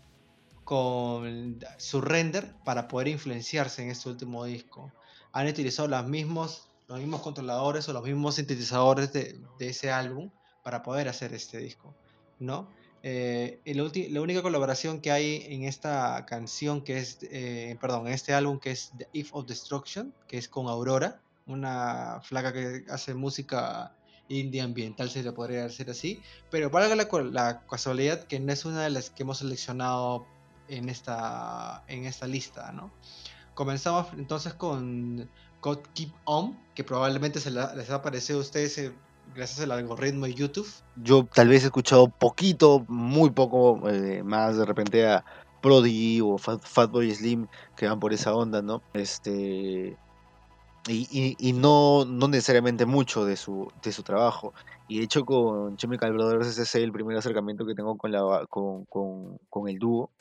[1.78, 4.91] Surrender para poder influenciarse en este último disco.
[5.34, 6.67] Han utilizado los mismos,
[7.21, 10.32] controladores o los mismos sintetizadores de ese álbum
[10.64, 11.93] para poder hacer este disco,
[12.39, 12.70] ¿no?
[13.05, 18.34] Eh, la única colaboración que hay en esta canción que es, eh, perdón, en este
[18.34, 23.14] álbum que es The If of Destruction, que es con Aurora, una flaca que hace
[23.14, 23.93] música
[24.30, 28.84] indie ambiental, se le podría decir así, pero valga la casualidad que no es una
[28.84, 30.26] de las que hemos seleccionado
[30.70, 32.93] en esta, en esta lista, ¿no?
[33.53, 35.30] Comenzamos entonces con
[35.61, 38.93] God Keep On, que probablemente se la- les ha aparecido a ustedes eh,
[39.36, 40.67] gracias al algoritmo de YouTube.
[40.95, 45.26] Yo tal vez he escuchado poquito, muy poco, eh, más de repente a
[45.61, 48.82] Prodigy o Fat, Fatboy Slim que van por esa onda, ¿no?
[48.93, 49.97] Este.
[50.89, 54.53] Y, no, no necesariamente mucho de su, de su trabajo.
[54.89, 58.45] Y de hecho con Chemical Brothers ese es el primer acercamiento que tengo con, la,
[58.49, 60.11] con, con, con el dúo.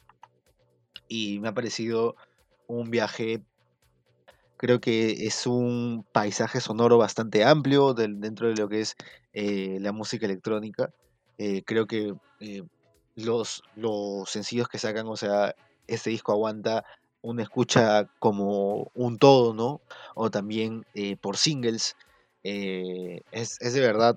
[1.08, 2.14] Y me ha parecido
[2.68, 3.42] un viaje
[4.62, 8.94] creo que es un paisaje sonoro bastante amplio dentro de lo que es
[9.32, 10.88] eh, la música electrónica.
[11.36, 12.62] Eh, creo que eh,
[13.16, 15.52] los, los sencillos que sacan, o sea,
[15.88, 16.84] este disco aguanta
[17.22, 19.80] una escucha como un todo, ¿no?
[20.14, 20.84] O también
[21.20, 21.96] por singles.
[22.44, 24.14] es, es de verdad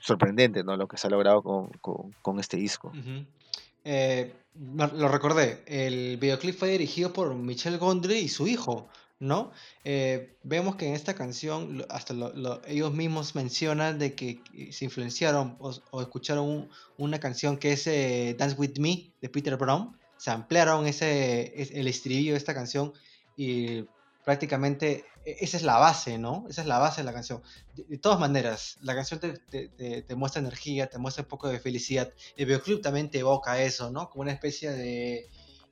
[0.00, 0.76] sorprendente, ¿no?
[0.76, 1.70] Lo que se ha logrado con,
[2.20, 2.92] con- este disco.
[3.84, 8.88] Lo recordé, el videoclip fue dirigido por Michel Gondry y su hijo,
[9.20, 9.52] ¿no?
[9.84, 14.84] Eh, vemos que en esta canción, hasta lo- lo- ellos mismos mencionan de que se
[14.84, 19.56] influenciaron o, o escucharon un- una canción que es eh, Dance With Me de Peter
[19.56, 22.92] Brown, se ampliaron ese, es- el estribillo de esta canción
[23.36, 23.84] y
[24.24, 26.44] prácticamente e- esa es la base, ¿no?
[26.48, 27.42] Esa es la base de la canción.
[27.72, 31.28] De, de todas maneras, la canción te, te- te- te muestra energía, te muestra un
[31.28, 32.12] poco de felicidad.
[32.36, 34.08] El videoclip también te evoca eso, ¿no?
[34.08, 35.28] Como una especie de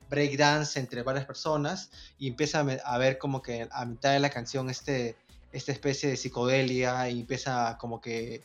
[0.09, 4.69] breakdance entre varias personas y empieza a ver como que a mitad de la canción
[4.69, 5.15] este,
[5.51, 8.43] esta especie de psicodelia y empieza como que...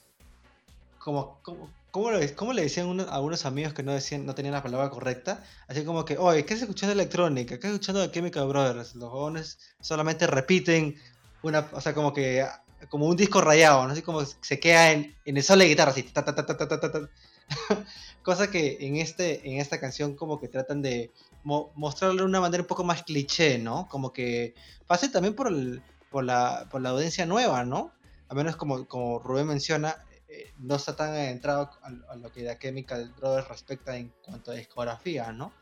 [0.98, 4.62] Como, como, ¿Cómo, le decían uno, a unos amigos que no decían no tenían la
[4.62, 5.44] palabra correcta?
[5.68, 7.50] Así como que, oye, ¿qué estás escuchando de electrónica?
[7.50, 8.94] ¿Qué estás escuchando de Chemical Brothers?
[8.94, 10.96] Los jóvenes solamente repiten
[11.42, 12.46] una, o sea, como que,
[12.88, 13.82] como un disco rayado.
[13.82, 16.56] Así como se queda en, en el solo de guitarra, así, ta, ta, ta, ta,
[16.56, 17.10] ta, ta, ta,
[18.22, 21.12] Cosa que en, este, en esta canción como que tratan de
[21.42, 23.88] mo- mostrarlo de una manera un poco más cliché, ¿no?
[23.88, 24.54] Como que
[24.86, 27.96] pase también por, el- por, la, por la audiencia nueva, ¿no?
[28.28, 29.96] A menos como, como Rubén menciona,
[30.28, 34.50] eh, no está tan adentrado a, a lo que The Chemical Brothers respecta en cuanto
[34.52, 35.56] a discografía, ¿no?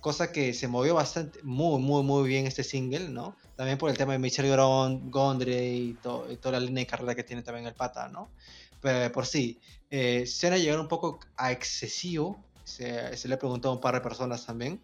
[0.00, 3.36] Cosa que se movió bastante, muy, muy, muy bien este single, ¿no?
[3.54, 5.54] También por el tema de Michel Gondry
[5.90, 8.32] y, to- y toda la línea de carrera que tiene también el pata, ¿no?
[8.80, 9.60] Pero por sí,
[9.90, 13.94] eh, suena llegar un poco a excesivo, se, se le ha preguntado a un par
[13.94, 14.82] de personas también,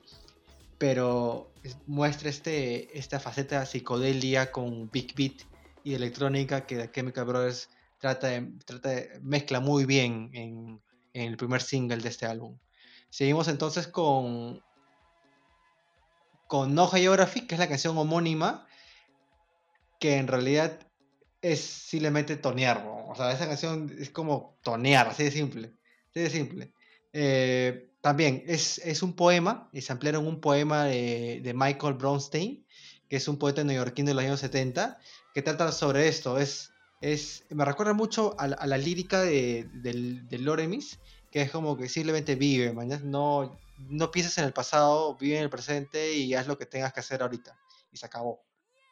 [0.79, 5.43] pero es- muestra este, esta faceta psicodelia con Big Beat
[5.83, 10.83] y electrónica que The Chemical Brothers trata de, trata de- mezcla muy bien en,
[11.15, 12.59] en el primer single de este álbum.
[13.09, 14.61] Seguimos entonces con,
[16.47, 18.67] con No Geography, que es la canción homónima,
[19.99, 20.86] que en realidad
[21.53, 23.07] es simplemente tonear, ¿no?
[23.09, 25.73] O sea, esa canción es como tonear, así de simple.
[26.11, 26.73] Así de simple.
[27.13, 32.65] Eh, también es, es un poema, y se ampliaron un poema de, de Michael Bronstein,
[33.09, 34.99] que es un poeta neoyorquino de los años 70,
[35.35, 36.39] que trata sobre esto.
[36.39, 36.71] Es,
[37.01, 40.99] es, me recuerda mucho a, la- a la lírica de, del, del Loremis,
[41.31, 45.43] que es como que simplemente vive, mañana no, no pienses en el pasado, vive en
[45.45, 47.57] el presente y haz lo que tengas que hacer ahorita.
[47.93, 48.41] Y se acabó,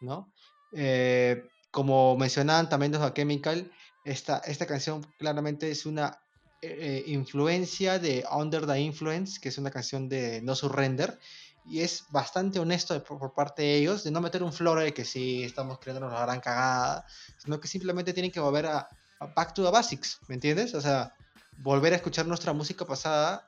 [0.01, 0.33] ¿no?
[0.73, 1.43] Eh,
[1.75, 3.71] como mencionaban también los Chemical,
[4.05, 6.23] esta, esta canción claramente es una
[6.63, 11.19] eh, eh, influencia de Under the Influence, que es una canción de No Surrender,
[11.65, 14.81] y es bastante honesto de- por, por parte de ellos de no meter un floro
[14.83, 17.05] de que sí, estamos creándonos la gran cagada,
[17.39, 18.89] sino que simplemente tienen que volver a,
[19.21, 20.75] a back to the basics, ¿me entiendes?
[20.75, 21.13] O sea,
[21.57, 23.45] volver a escuchar nuestra música pasada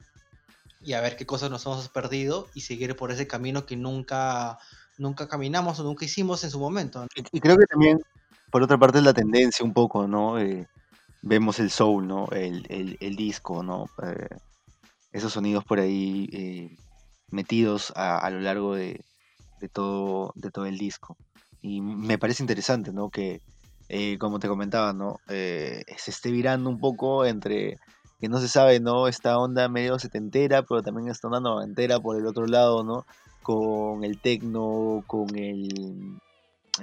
[0.81, 4.59] y a ver qué cosas nos hemos perdido y seguir por ese camino que nunca,
[4.99, 7.07] nunca caminamos o nunca hicimos en su momento.
[7.33, 7.99] y creo que también,
[8.51, 10.39] por otra parte, es la tendencia un poco, ¿no?
[10.39, 10.67] Eh,
[11.23, 12.29] vemos el soul, ¿no?
[12.31, 13.87] El, el, disco, ¿no?
[14.03, 14.29] Eh,
[15.13, 16.77] esos sonidos por ahí eh,
[17.31, 19.05] metidos a, a lo largo de,
[19.61, 21.17] de todo, de todo el disco.
[21.63, 23.11] Y me parece interesante, ¿no?
[23.11, 23.41] Que,
[23.89, 25.17] eh, como te comentaba, ¿no?
[25.27, 27.79] Se esté virando un poco entre
[28.21, 29.09] que no se sabe, ¿no?
[29.09, 33.05] Esta onda medio setentera, pero también esta onda noventera por el otro lado, ¿no?
[33.43, 36.19] Con el techno, con el,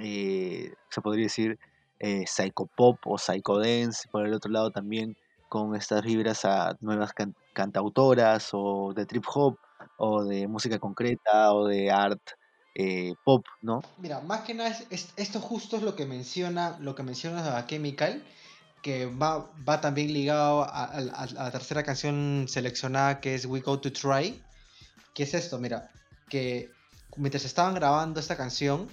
[0.00, 1.58] eh, se podría decir,
[2.00, 5.16] eh, psychopop o psychodance, por el otro lado también
[5.48, 9.56] con estas vibras a nuevas can- cantautoras o de trip hop
[9.96, 12.20] o de música concreta o de art
[12.74, 13.80] eh, pop, ¿no?
[13.98, 17.56] Mira, más que nada, es, es- esto justo es lo que menciona, lo que menciona
[17.56, 18.22] a Chemical,
[18.82, 23.78] que va, va también ligado a, a- la tercera canción seleccionada que es We Go
[23.78, 24.42] to Try.
[25.14, 25.58] ¿Qué es esto?
[25.58, 25.88] Mira,
[26.28, 26.70] que
[27.16, 28.88] mientras estaban grabando esta canción,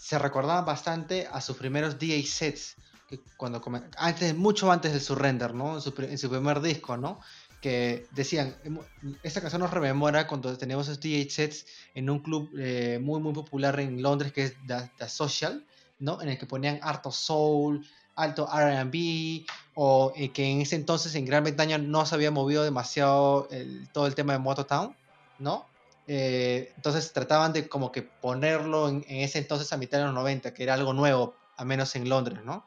[0.00, 2.76] se recordaban bastante a sus primeros DJ sets,
[3.08, 3.62] que cuando
[3.96, 5.74] antes, mucho antes del Surrender, ¿no?
[5.76, 7.20] En su, en su primer disco, ¿no?
[7.60, 8.86] Que decían, "Hemo-
[9.22, 13.32] esta canción nos rememora cuando teníamos esos DJ sets en un club eh, muy muy
[13.32, 15.66] popular en Londres que es The, Social,
[15.98, 16.22] ¿no?
[16.22, 17.84] En el que ponían harto soul,
[18.14, 19.44] alto R&B,
[19.74, 23.88] o eh, que en ese entonces en Gran Bretaña no se había movido demasiado el-
[23.92, 24.96] todo el tema de Motown,
[25.38, 25.67] ¿no?
[26.10, 30.54] Eh, entonces trataban de como que ponerlo en, ese entonces a mitad de los 90,
[30.54, 32.64] que era algo nuevo, a menos en Londres, ¿no?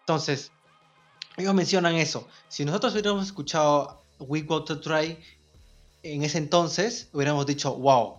[0.00, 0.50] Entonces,
[1.36, 2.28] ellos mencionan eso.
[2.48, 5.16] Si nosotros hubiéramos escuchado We Go to Try
[6.02, 8.16] en ese entonces, hubiéramos dicho, wow,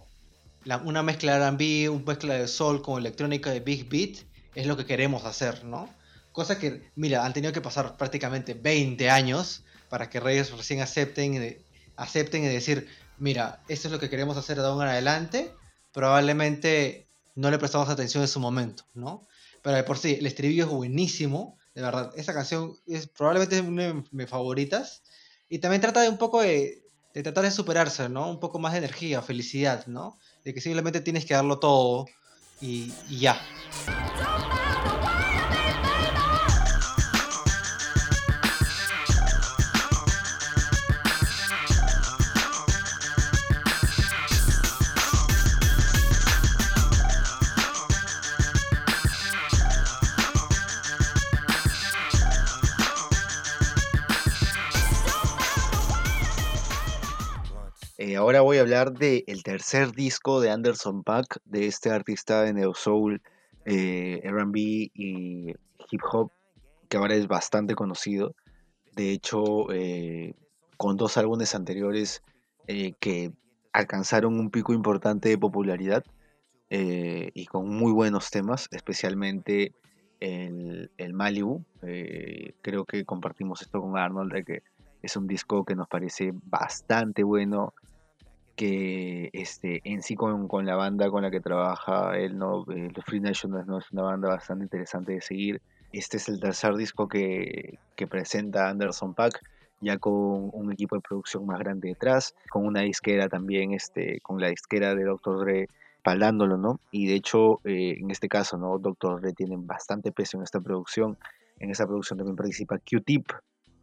[0.85, 4.77] una mezcla de R&B, una mezcla de soul con electrónica de Big Beat, es lo
[4.77, 5.89] que queremos hacer, ¿no?
[6.31, 11.33] Cosa que, mira, han tenido que pasar prácticamente 20 años para que Reyes recién acepten,
[11.33, 11.65] de-
[11.97, 12.87] acepten y decir,
[13.17, 15.53] mira, esto es lo que queremos hacer de ahora en adelante,
[15.91, 19.27] probablemente no le prestamos atención en su momento, ¿no?
[19.61, 23.83] Pero de por sí, el estribillo es buenísimo, De verdad, esta canción es probablemente una
[23.83, 25.01] de mis favoritas.
[25.49, 26.83] Y también trata de un poco de,
[27.13, 28.29] de tratar de superarse, ¿no?
[28.29, 30.17] Un poco más de energía, felicidad, ¿no?
[30.43, 32.05] De que simplemente tienes que darlo todo
[32.61, 33.39] y, y ya.
[58.23, 62.73] Ahora voy a hablar del tercer disco de Anderson Paak, de este artista de Neo
[62.73, 63.21] Soul,
[63.65, 65.53] eh, RB y
[65.91, 66.31] hip hop,
[66.87, 68.33] que ahora es bastante conocido.
[68.95, 70.35] De hecho, eh,
[70.77, 72.23] con dos álbumes anteriores
[72.67, 73.33] eh, que
[73.73, 76.05] alcanzaron un pico importante de popularidad
[76.69, 79.73] y con muy buenos temas, especialmente
[80.19, 81.63] el, el Malibu.
[82.61, 84.63] Creo que compartimos esto con Arnold, de que
[85.03, 87.75] es un disco que nos parece bastante bueno,
[88.55, 92.65] que este, en sí con, con la banda con la que trabaja él, ¿no?
[92.71, 93.79] Eh, los Free Nationals, ¿no?
[93.79, 95.61] es una banda bastante interesante de seguir.
[95.91, 99.39] Este es el tercer disco que, que presenta Anderson Paak,
[99.81, 104.39] ya con un equipo de producción más grande detrás, con una disquera también, este, con
[104.39, 105.39] la disquera de Dr.
[105.39, 105.67] Dre
[106.03, 106.81] respaldándolo, ¿no?
[106.91, 108.77] Y de hecho, eh, en este caso, ¿no?
[108.77, 109.21] Dr.
[109.21, 111.17] Dre tiene bastante peso en esta producción.
[111.59, 113.31] En esta producción también participa Q-Tip,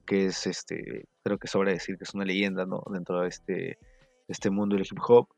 [0.05, 2.83] que es, este, creo que sobra decir que es una leyenda, ¿no?
[2.93, 3.79] Dentro de este,
[4.31, 5.29] este mundo del hip hop.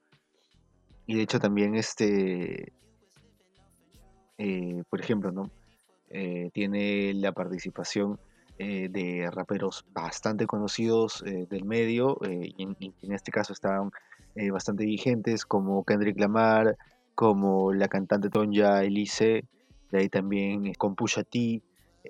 [1.06, 2.72] Y de hecho también, este,
[4.38, 5.50] eh, por ejemplo, ¿no?
[6.10, 8.20] Eh, tiene la participación
[8.58, 13.90] eh, de raperos bastante conocidos del medio, y en, en este caso están
[14.52, 16.76] bastante vigentes, como Kendrick Lamar,
[17.14, 19.44] como la cantante Tonja Elise,
[19.90, 21.62] de ahí también con Pusha T,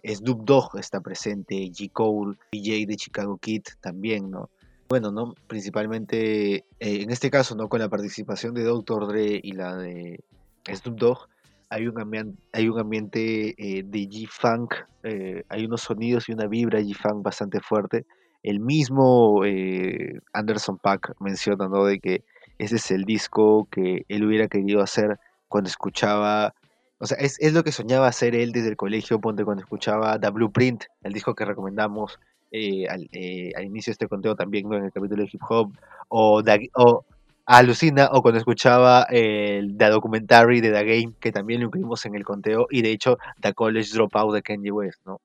[0.04, 1.90] Snoop Dogg está presente, G.
[1.92, 4.50] Cole, DJ de Chicago Kid también, ¿no?
[4.92, 5.32] Bueno, ¿no?
[5.46, 7.70] Principalmente, eh, en este caso, ¿no?
[7.70, 9.06] Con la participación de Dr.
[9.06, 10.22] Dre y la de
[10.70, 11.28] Snoop Dogg,
[11.70, 14.74] hay un, ambiente, hay un ambiente eh, de G-Funk,
[15.04, 18.04] eh, hay unos sonidos y una vibra G-Funk bastante fuerte.
[18.42, 21.86] El mismo eh, Anderson Paak menciona, ¿no?
[21.86, 22.22] De que
[22.58, 25.18] ese es el disco que él hubiera querido hacer
[25.48, 26.52] cuando escuchaba,
[26.98, 30.20] o sea, es, es lo que soñaba hacer él desde el colegio, ponte cuando escuchaba
[30.20, 32.20] The Blueprint, el disco que recomendamos
[32.52, 34.72] eh, al, eh, al inicio de este conteo también.
[34.72, 35.72] En el capítulo de hip hop,
[36.08, 36.70] o, The-
[37.44, 42.14] Alucina, o cuando escuchaba el The Documentary de The Game, que también lo incluimos en
[42.14, 45.20] el conteo, y de hecho The College Dropout de Kanye West, ¿no?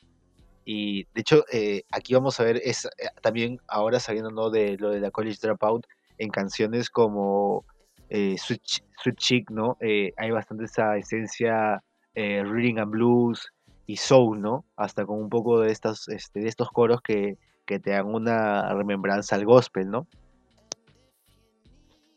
[0.65, 2.89] Y de hecho, eh, aquí vamos a ver es,
[3.21, 4.49] también ahora sabiendo ¿no?
[4.49, 5.85] de lo de la College Dropout
[6.17, 7.63] en canciones como
[8.09, 8.61] Sweet,
[9.03, 9.77] Sweet Chick, ¿no?
[9.79, 11.83] Hay bastante esa esencia
[12.15, 13.53] Reading and Blues
[13.87, 14.65] y Soul, ¿no?
[14.75, 18.71] Hasta con un poco de, estas, este, de estos coros que, que te dan una
[18.73, 20.07] remembranza al gospel, ¿no?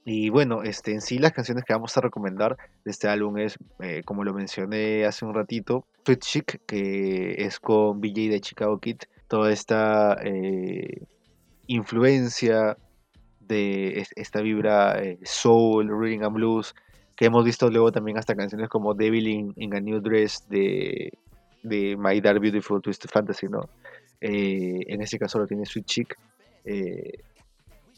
[0.05, 3.57] Y bueno, este, en sí las canciones que vamos a recomendar de este álbum es,
[3.81, 8.79] eh, como lo mencioné hace un ratito, Sweet Chick, que es con BJ de Chicago
[8.81, 8.97] Kid,
[9.29, 11.05] toda esta eh,
[11.69, 12.77] influencia
[13.41, 16.75] de es- esta vibra eh, soul, rhythm and blues,
[17.15, 21.13] que hemos visto luego también hasta canciones como Devil in a New Dress de,
[21.63, 23.69] de My Dark Beautiful Twisted Fantasy, ¿no?
[24.21, 26.19] Eh, en este caso lo tiene Sweet Chick.
[26.65, 27.13] eh,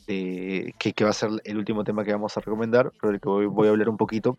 [0.07, 3.21] de- que, que va a ser el último tema que vamos a recomendar, pero del
[3.21, 4.37] que voy, voy a hablar un poquito.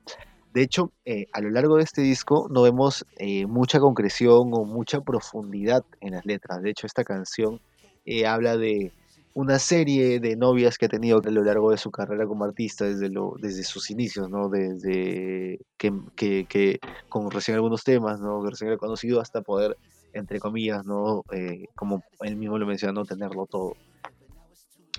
[0.54, 4.66] De hecho, eh, a lo largo de este disco no vemos eh, mucha concreción o
[4.66, 6.62] mucha profundidad en las letras.
[6.62, 7.60] De hecho, esta canción
[8.06, 8.92] eh, habla de
[9.36, 12.86] una serie de novias que ha tenido a lo largo de su carrera como artista
[12.86, 14.48] desde, lo, desde sus inicios, ¿no?
[14.48, 16.80] Desde que, que, que
[17.10, 18.44] con recién algunos temas, ¿no?
[18.44, 19.76] Que recién era conocido hasta poder,
[20.14, 21.24] entre comillas, ¿no?
[21.32, 23.76] Eh, como él mismo lo mencionó, tenerlo todo.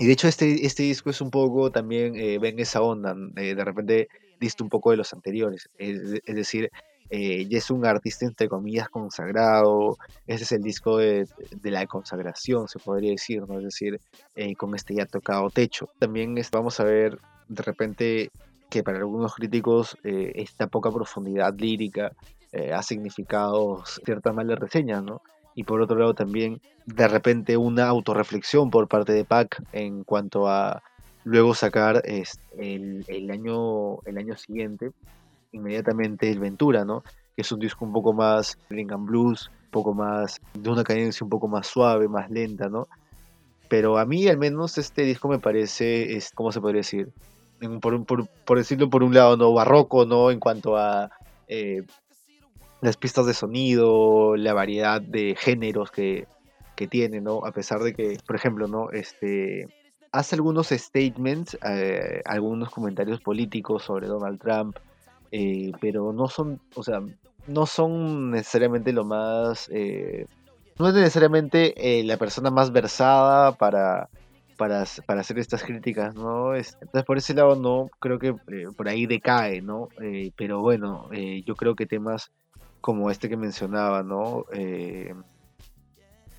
[0.01, 3.55] Y de hecho este, este disco es un poco también, eh, ven esa onda, eh,
[3.55, 4.09] de repente
[4.41, 6.71] dista un poco de los anteriores, es, es decir,
[7.11, 9.97] eh, ya es un artista entre comillas consagrado,
[10.27, 11.27] este es el disco de,
[11.63, 13.59] la consagración, se podría decir, ¿no?
[13.59, 14.01] es decir,
[14.37, 15.89] eh, con este ya tocado techo.
[15.99, 18.31] También vamos a ver de repente
[18.71, 22.13] que para algunos críticos eh, esta poca profundidad lírica
[22.53, 25.21] eh, ha significado ciertas malas reseñas, ¿no?
[25.55, 30.49] y por otro lado también de repente una autorreflexión por parte de Pac en cuanto
[30.49, 30.83] a
[31.25, 34.91] luego sacar es- el, el año el año siguiente
[35.55, 37.03] inmediatamente el Ventura, ¿no?
[37.35, 41.25] Que es un disco un poco más and blues, un poco más de una cadencia
[41.25, 42.89] un poco más suave, más lenta, ¿no?
[43.69, 47.11] Pero a mí al menos este disco me parece, es, ¿cómo se podría decir?
[47.81, 49.53] Por, por decirlo por un lado, ¿no?
[49.53, 50.31] Barroco, ¿no?
[50.31, 51.11] En cuanto a
[51.49, 51.83] eh,
[52.83, 56.27] las pistas de sonido, la variedad de géneros que,
[56.77, 57.45] que tiene, ¿no?
[57.45, 58.91] A pesar de que, por ejemplo, ¿no?
[58.91, 59.67] Este,
[60.13, 64.77] hace algunos statements, eh, algunos comentarios políticos sobre Donald Trump,
[65.37, 67.03] eh, pero no son, o sea,
[67.49, 70.27] no son necesariamente lo más, eh,
[70.79, 74.09] no es necesariamente eh, la persona más versada para,
[74.57, 76.55] para, para hacer estas críticas, ¿no?
[76.55, 78.33] Es- Entonces, por ese lado, no, creo que
[78.77, 79.89] por ahí decae, ¿no?
[80.37, 81.11] Pero bueno,
[81.45, 82.31] yo creo que temas
[82.81, 84.45] como este que mencionaba, ¿no?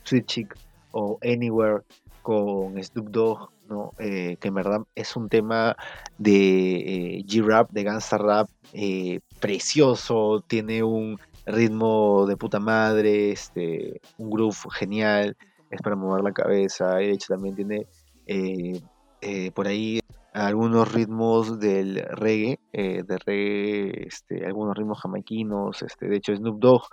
[0.05, 0.55] Sweet Chick
[0.91, 1.81] o Anywhere
[2.21, 3.91] con Snoop Dogg, ¿no?
[3.99, 5.75] Eh, que en verdad es un tema
[6.17, 13.99] de eh, G-Rap, de Gangsta Rap, eh, precioso, tiene un ritmo de puta madre, este,
[14.17, 15.35] un groove genial,
[15.69, 17.87] es para mover la cabeza, de hecho también tiene
[18.27, 18.79] eh,
[19.21, 19.99] eh, por ahí
[20.33, 26.83] algunos ritmos del reggae, de reggae, este, algunos ritmos jamaiquinos, este, de hecho Snoop Dogg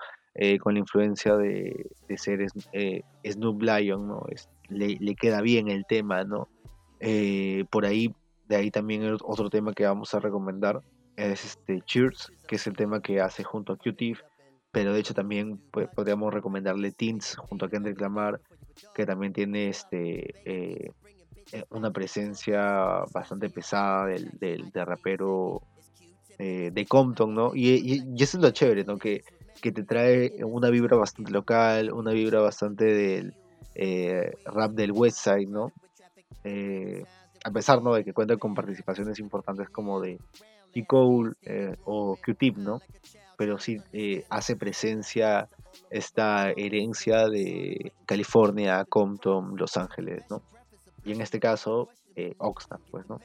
[0.60, 4.22] con la influencia de, de ser Sn- Snoop Lion, ¿no?
[4.68, 6.48] Le, le queda bien el tema, ¿no?
[7.02, 8.14] Eh, por ahí,
[8.48, 10.80] de ahí también otro tema que vamos a recomendar
[11.16, 14.16] es este Cheers, que es el tema que hace junto a Q-Tip,
[14.72, 15.60] pero de hecho también
[15.94, 18.40] podríamos recomendarle Teens junto a Kendrick Lamar,
[18.94, 20.90] que también tiene este eh,
[21.52, 25.60] eh, una presencia bastante pesada del, del, rapero
[26.38, 27.54] eh, de Compton, ¿no?
[27.54, 28.96] Y, eso es lo chévere, ¿no?
[28.96, 29.22] Que,
[29.60, 33.34] que te trae una vibra bastante local, una vibra bastante del
[34.46, 35.70] rap del West Side, ¿no?
[36.44, 37.04] Eh,
[37.44, 37.80] a pesar.
[37.82, 40.18] De que cuenta con participaciones importantes como de
[40.74, 40.86] J.
[40.86, 42.80] Cole eh, o Q-Tip, ¿no?
[43.36, 45.48] Pero sí eh, hace presencia
[45.90, 50.42] esta herencia de California, Compton, Los Ángeles, ¿no?
[51.04, 51.88] Y en este caso,
[52.38, 53.18] Oxnard, pues, ¿no?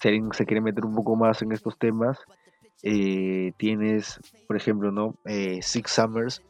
[0.00, 2.18] Si alguien se quiere meter un poco más en estos temas,
[2.82, 5.14] tienes, por ejemplo, ¿no?
[5.62, 6.42] Six Summers,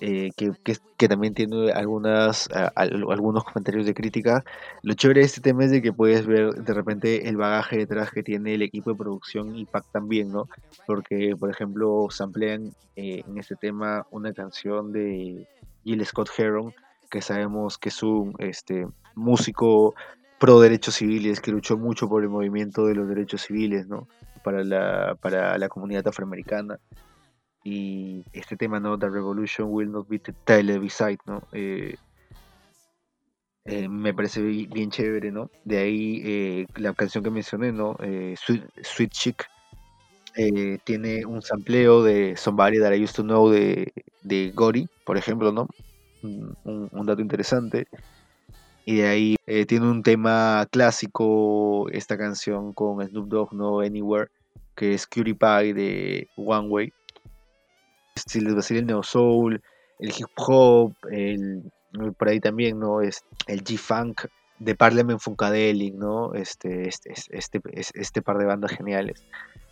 [0.00, 4.44] eh, que, que- que también tiene algunas, a- algunos comentarios de crítica.
[4.82, 8.10] Lo chévere de este tema es de que puedes ver de repente el bagaje detrás
[8.10, 10.48] que tiene el equipo de producción y Pac también, ¿no?
[10.86, 15.46] Porque, por ejemplo, samplean eh, en este tema una canción de
[15.84, 16.72] Gil Scott Heron,
[17.10, 19.94] que sabemos que es un este, músico
[20.38, 24.08] pro derechos civiles, que luchó mucho por el movimiento de los derechos civiles, ¿no?
[24.42, 26.78] Para la, para la comunidad afroamericana
[27.64, 28.98] y este tema, ¿no?
[28.98, 31.40] The Revolution will not be televised, ¿no?
[31.52, 31.96] Eh,
[33.66, 35.50] eh, me parece bi- bien chévere, ¿no?
[35.64, 37.96] De ahí eh, la canción que mencioné, ¿no?
[38.36, 39.46] Sweet, Sweet Chick
[40.84, 44.52] tiene un sampleo de Somebody That I Used to Know de, de
[45.04, 45.68] por ejemplo, ¿no?
[46.22, 47.86] Un, un- un dato interesante.
[48.86, 49.36] Y de ahí
[49.66, 53.80] tiene un tema clásico, esta canción con Snoop Dogg, ¿no?
[53.80, 54.28] Anywhere,
[54.76, 56.92] que es Cutie Pie de One Way
[58.14, 59.62] estilo de Brasil, el neo soul,
[59.98, 61.70] el hip hop, el,
[62.16, 63.00] por ahí también, ¿no?
[63.00, 64.26] Es el G-Funk
[64.58, 66.34] de Parliament Funkadelic, ¿no?
[66.34, 69.24] Este, este, este, este, este par de bandas geniales.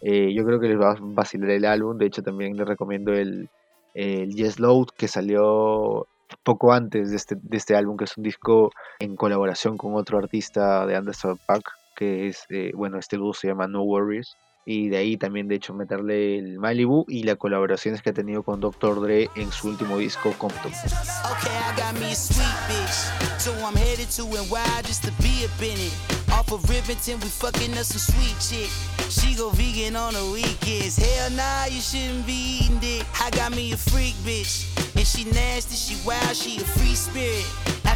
[0.03, 3.13] Eh, yo creo que les va a vacilar el álbum, de hecho también les recomiendo
[3.13, 3.49] el,
[3.95, 6.09] el Yes Load que salió
[6.43, 10.19] poco antes de este, de este álbum, que es un disco en colaboración con otro
[10.19, 14.89] artista de Anderson Pack, que es, eh, bueno, este dúo se llama No Worries y
[14.89, 18.61] de ahí también de hecho meterle el Malibu y las colaboraciones que ha tenido con
[18.61, 19.01] Dr.
[19.01, 20.73] Dre en su último disco Compton.
[20.73, 21.53] Okay,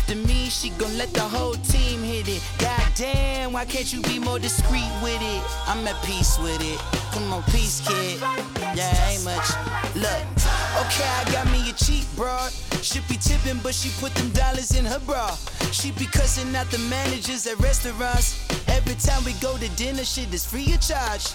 [0.06, 0.14] I got me a sweet bitch.
[0.14, 0.14] So I'm headed to NY just to be up in it.
[0.14, 0.14] Off of Rivington, we fucking up some sweet chick.
[0.14, 0.14] She go vegan on the weekends.
[0.14, 0.14] Hell nah, you shouldn't be eating dick.
[0.14, 0.14] I got me a freak bitch.
[0.14, 0.14] And she nasty, she wild, she a free spirit.
[0.14, 2.42] After me, she gon' let the whole team hit it.
[2.58, 5.42] God damn, why can't you be more discreet with it?
[5.66, 6.78] I'm at peace with it.
[7.12, 8.20] Come on, peace, kid.
[8.76, 9.48] Yeah, ain't much.
[9.96, 10.22] Look,
[10.86, 12.52] okay, I got me a cheap broad.
[12.82, 15.34] Should be tipping, but she put them dollars in her bra.
[15.72, 18.46] She be cussing out the managers at restaurants.
[18.68, 21.34] Every time we go to dinner, shit is free of charge.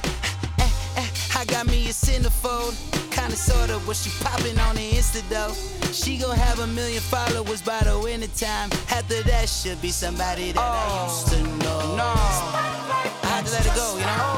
[1.41, 2.75] I got me a centerfold.
[3.09, 5.55] Kinda sorta what she popping on the Insta though.
[5.91, 8.69] She gon' have a million followers by the winter time.
[8.91, 11.95] After that, should be somebody that I used to know.
[11.97, 14.29] No, I had to let it go, you know.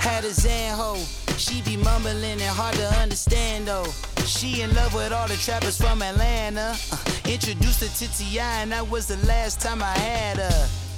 [0.00, 1.04] Had a Zan hoe.
[1.38, 3.86] She be mumbling and hard to understand though.
[4.26, 6.74] She in love with all the trappers from Atlanta.
[6.90, 8.62] Uh, introduced her to T.I.
[8.62, 10.89] and that was the last time I had her.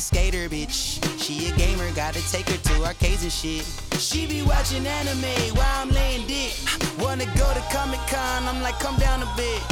[0.00, 0.98] Skater bitch.
[1.18, 3.64] She a gamer, gotta take her to arcades and shit.
[3.98, 6.52] She be watching anime while I'm laying dick.
[6.98, 9.62] Wanna go to Comic Con, I'm like, come down a bit.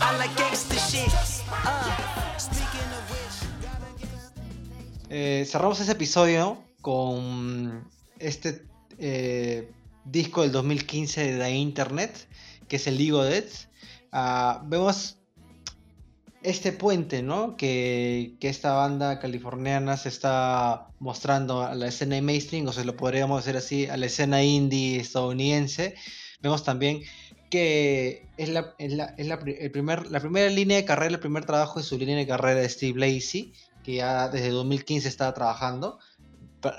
[0.00, 1.12] I like gangster shit.
[1.64, 3.46] Uh, speaking of which,
[5.08, 8.64] Eh, cerramos ese episodio con este
[8.98, 9.70] eh,
[10.04, 12.26] disco del 2015 de Internet,
[12.68, 13.68] que es el League of Deads,
[14.12, 15.15] ah, vemos
[16.46, 17.56] este puente, ¿no?
[17.56, 22.96] Que, que esta banda californiana se está mostrando a la escena mainstream, o se lo
[22.96, 25.94] podríamos decir así, a la escena indie estadounidense.
[26.40, 27.02] Vemos también
[27.50, 31.20] que es la, es la- es la el primer, la primera línea de carrera, el
[31.20, 33.52] primer trabajo de su línea de carrera de Steve Lacy,
[33.84, 35.98] que ya desde 2015 estaba trabajando.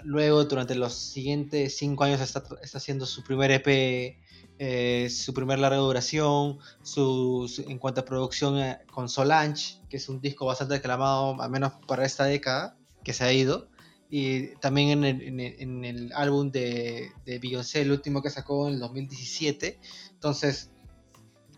[0.03, 4.18] Luego, durante los siguientes cinco años, está, está haciendo su primer EP,
[4.60, 6.58] eh, su primer larga duración,
[6.95, 11.74] en cuanto a producción eh, con Solange, que es un disco bastante aclamado, al menos
[11.88, 13.70] para esta década, que se ha ido.
[14.10, 19.80] Y también en el, álbum de, Beyoncé, el último que sacó en el 2017.
[20.14, 20.72] Entonces,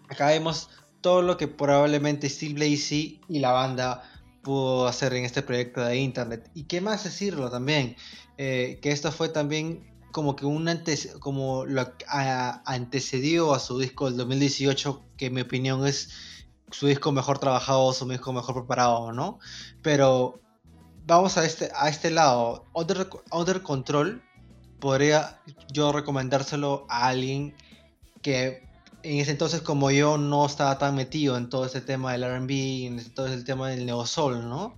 [0.09, 0.69] acá vemos
[1.01, 4.03] todo lo que probablemente Steve Lacy y la banda
[4.41, 6.49] pudo hacer en este proyecto de internet.
[6.53, 7.95] Y qué más decirlo también,
[8.37, 13.79] eh, que esto fue también como que un antes, como lo a- antecedió a su
[13.79, 16.09] disco del 2018, que en mi opinión es
[16.71, 19.39] su disco mejor trabajado, su disco mejor preparado, ¿no?
[19.81, 20.41] Pero
[21.05, 24.21] vamos a este, a este lado, Under, Under Control,
[24.79, 25.41] podría
[25.71, 27.55] yo recomendárselo a alguien
[28.21, 28.67] que
[29.03, 32.85] en ese entonces como yo no estaba tan metido en todo ese tema del R&B,
[32.85, 34.75] en todo el tema del neosol, ¿no?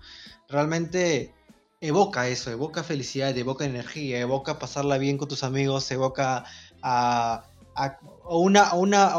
[0.47, 1.33] Realmente
[1.81, 6.45] evoca eso, evoca felicidad, evoca energía, evoca pasarla bien con tus amigos, evoca
[6.83, 7.43] a,
[7.75, 7.97] a-
[8.29, 9.15] una, a una,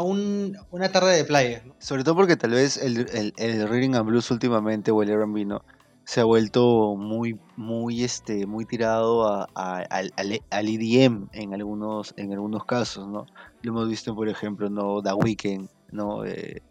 [0.71, 1.63] una tarde de playa.
[1.79, 5.45] Sobre todo porque tal vez el, el, el Rhythm and Blues últimamente o el R&B
[5.45, 5.61] ¿no?
[6.05, 12.13] se ha vuelto muy muy este muy tirado a, a- al, al- EDM en algunos
[12.17, 13.25] en algunos casos, ¿no?
[13.61, 16.25] Lo hemos visto por ejemplo, no The Weeknd, ¿no?
[16.25, 16.61] Eh,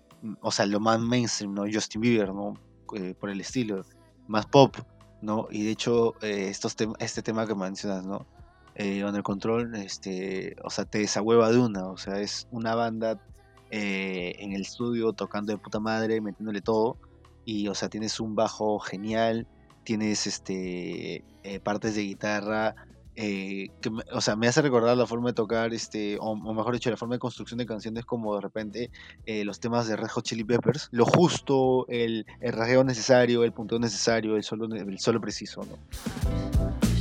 [0.40, 1.64] o sea, lo más mainstream, ¿no?
[1.70, 2.55] Justin Bieber, ¿no?
[2.95, 3.84] Eh, por el estilo,
[4.28, 4.76] más pop,
[5.23, 5.49] ¿no?
[5.51, 8.27] Y de hecho eh, estos tem- este tema que mencionas, ¿no?
[8.75, 13.18] Eh, Under Control, este, o sea, te desahueva de una, o sea, es una banda
[13.70, 16.99] eh, en el estudio tocando de puta madre, metiéndole todo.
[17.45, 19.47] Y, o sea, tienes un bajo genial,
[19.85, 22.75] tienes este eh, partes de guitarra.
[23.17, 26.75] Eh, que o sea, me hace recordar la forma de tocar, este, o, o mejor
[26.75, 28.91] dicho, la forma de construcción de canciones como de repente
[29.27, 30.89] eh, los temas de Red Hot Chili Peppers.
[30.93, 36.91] Lo justo, el, el rasgueo necesario, el punteo necesario, el solo, el solo preciso, ¿no?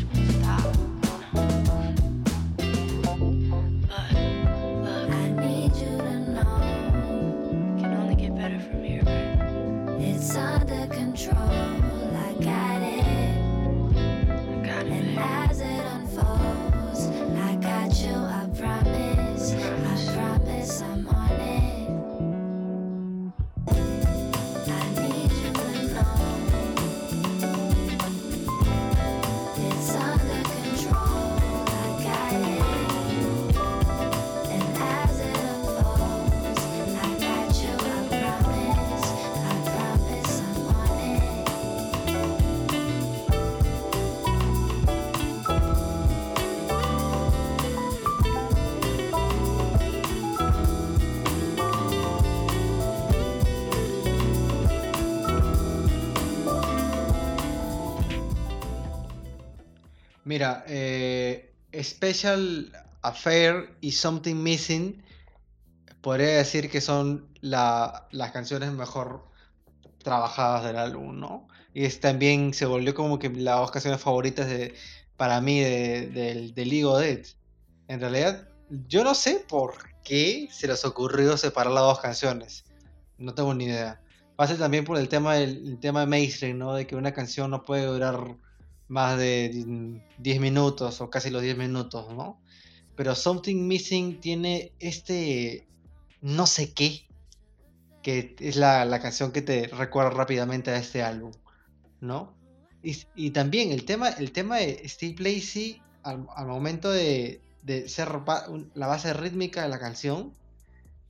[60.31, 61.53] Mira, eh,
[61.83, 62.71] Special
[63.01, 65.03] Affair y Something Missing
[65.99, 69.25] podría decir que son la- las canciones mejor
[70.01, 71.49] trabajadas del álbum, ¿no?
[71.73, 74.73] Y también se volvió como que las dos canciones favoritas de,
[75.17, 77.27] para mí de, del de League of Death.
[77.89, 78.47] En realidad,
[78.87, 82.63] yo no sé por qué se les ocurrió separar las dos canciones.
[83.17, 83.99] No tengo ni idea.
[84.37, 86.73] Pasa también por el tema del el tema de mainstream, ¿no?
[86.73, 88.37] De que una canción no puede durar
[88.91, 92.41] más de 10 minutos o casi los 10 minutos, ¿no?
[92.95, 95.65] Pero Something Missing tiene este
[96.21, 97.07] no sé qué,
[98.03, 101.31] que es la, la canción que te recuerda rápidamente a este álbum,
[102.01, 102.35] ¿no?
[102.83, 107.87] Y, y también el tema, el tema de Steve Lacy al, al momento de, de
[107.87, 108.09] ser
[108.73, 110.33] la base rítmica de la canción,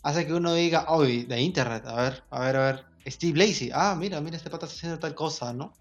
[0.03, 3.71] hace que uno diga, hoy de internet, a ver, a ver, a ver, Steve Lacy,
[3.73, 5.73] ah, mira, mira, este pata está haciendo tal cosa, ¿no?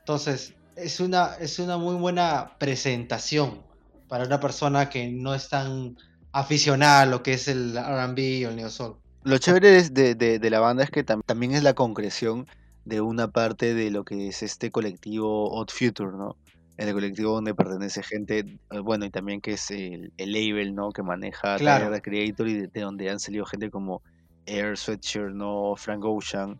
[0.00, 3.60] Entonces, es una, es una muy buena presentación
[4.08, 5.96] para una persona que no es tan
[6.32, 8.96] aficionada a lo que es el RB o el neosoul.
[9.24, 12.46] Lo chévere de, de- de la banda es que tam- también es la concreción
[12.84, 16.36] de una parte de lo que es este colectivo Odd Future, ¿no?
[16.78, 20.90] El colectivo donde pertenece gente, eh, bueno, y también que es el, el label, ¿no?
[20.92, 21.86] Que maneja Claro.
[21.86, 24.00] Tyler, Creator y de, de donde han salido gente como
[24.46, 25.74] Air Sweatshirt, ¿no?
[25.76, 26.58] Frank Ocean,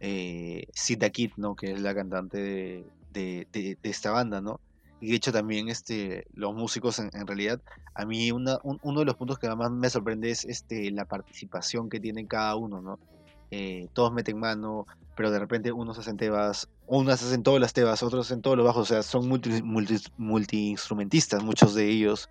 [0.00, 1.56] eh, Sid the Kid, ¿no?
[1.56, 4.60] Que es la cantante de, de- de- de esta banda, ¿no?
[5.00, 7.60] y de hecho también este, los músicos en, en realidad,
[7.94, 11.04] a mí una, un- uno de los puntos que más me sorprende es este, la
[11.04, 12.98] participación que tiene cada uno, ¿no?
[13.52, 18.02] Eh, todos meten mano, pero de repente unos hacen tebas, unos hacen todas las tebas,
[18.02, 22.28] otros hacen todos los bajos, o sea, son multi, multi, multi-instrumentistas muchos de ellos.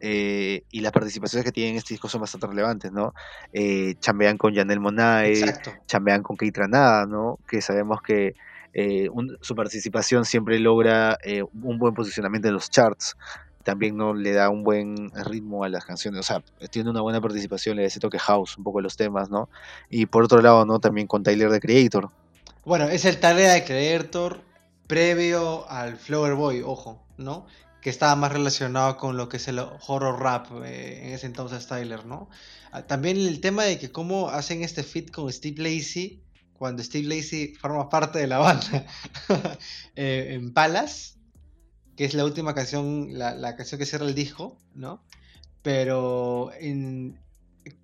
[0.00, 3.14] Eh, y las participaciones que tienen en este disco son bastante relevantes, ¿no?
[3.52, 5.74] Eh, chambean con Janelle Monae, Exacto.
[5.86, 7.38] chambean con Kate Ranada, ¿no?
[7.48, 8.34] Que sabemos que
[8.78, 11.16] eh, un- su participación siempre logra
[11.62, 13.16] un buen posicionamiento en los charts.
[13.64, 17.20] También no le da un buen ritmo a las canciones, o sea, tiene una buena
[17.20, 19.48] participación, le da ese toque house un poco a los temas, ¿no?
[19.88, 20.78] Y por otro lado, ¿no?
[20.78, 22.10] También con Tyler the Creator.
[22.64, 24.40] Bueno, es el tarea de Creator
[24.86, 27.46] previo al Flower Boy, ojo, ¿no?
[27.86, 31.68] Que estaba más relacionado con lo que es el horror rap eh, en ese entonces
[31.68, 32.28] Tyler, ¿no?
[32.72, 36.20] Ah, También el tema de que cómo hacen este fit con Steve Lacy
[36.54, 38.84] cuando Steve Lacy forma parte de la banda
[39.94, 41.14] eh, en Palace,
[41.96, 45.04] que es la última canción, la, canción que cierra el disco, ¿no?
[45.62, 46.50] Pero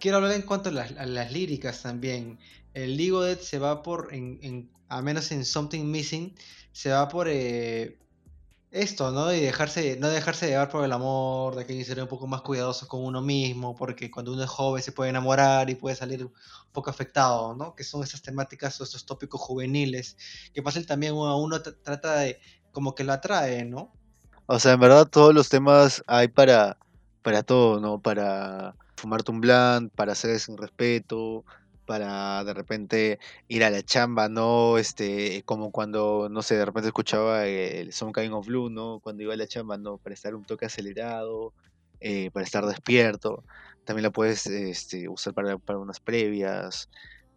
[0.01, 2.41] quiero hablar en cuanto a las, líricas también.
[2.75, 6.35] El Ligodet se va por, en- a menos en Something Missing,
[6.73, 8.02] se va por eh,
[8.73, 9.33] esto, ¿no?
[9.33, 12.89] Y dejarse, no dejarse llevar por el amor, de que ser un poco más cuidadoso
[12.89, 16.33] con uno mismo, porque cuando uno es joven se puede enamorar y puede salir un
[16.73, 17.75] poco afectado, ¿no?
[17.75, 20.17] Que son esas temáticas o estos tópicos juveniles,
[20.55, 22.41] que fácil también uno, uno tra- trata de,
[22.73, 23.93] como que lo atrae, ¿no?
[24.47, 26.79] O sea, en verdad todos los temas hay para,
[27.23, 28.01] para todo, ¿no?
[28.01, 31.45] Para fumarte un blunt, para hacer sin respeto,
[31.87, 33.19] para de repente
[33.49, 34.79] ir a la chamba, ¿no?
[34.79, 39.01] Este, como cuando, no sé, de repente escuchaba el Some Kind of Blue, ¿no?
[39.01, 39.99] Cuando iba a la chamba, ¿no?
[39.99, 41.53] Para estar un toque acelerado,
[42.01, 43.45] eh, para estar despierto.
[43.85, 46.89] También lo puedes este, usar para, para unas previas.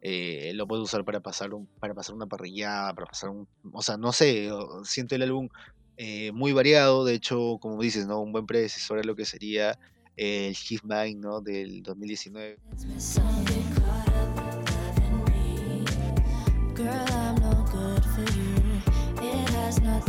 [0.02, 3.82] eh, lo puedes usar para pasar un, para pasar una parrillada, para pasar un, o
[3.82, 4.50] sea, no sé,
[4.84, 5.50] siento el álbum
[5.98, 8.20] eh, muy variado, de hecho, como dices, ¿no?
[8.22, 9.80] Un buen predecesor a lo que sería
[10.16, 11.42] el Shift Mind, ¿no?
[11.42, 12.58] Del 2019.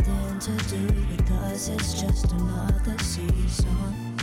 [0.05, 4.16] Nothing to do us, it's just another season.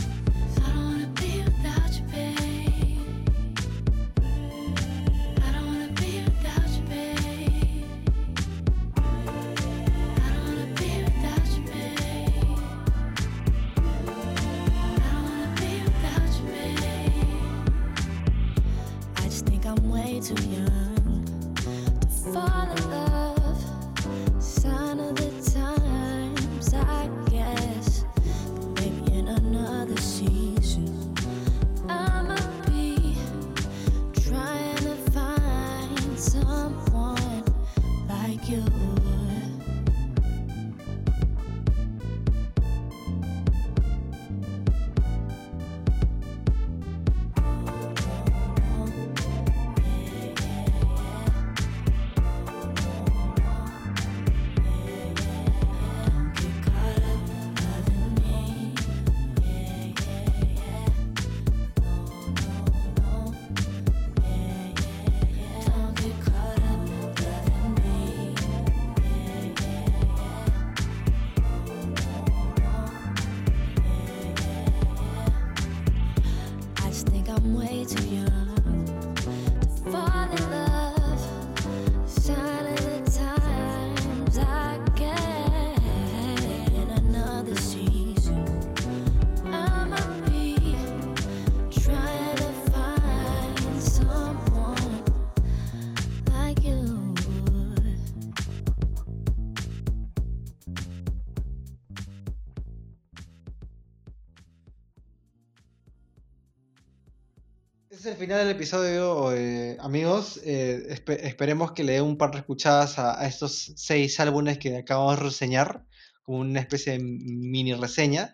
[108.25, 110.39] Final del episodio, eh, amigos.
[110.43, 114.57] Eh, espe- esperemos que le dé un par de escuchadas a, a estos seis álbumes
[114.57, 115.83] que acabamos de reseñar,
[116.23, 118.33] como una especie de mini reseña.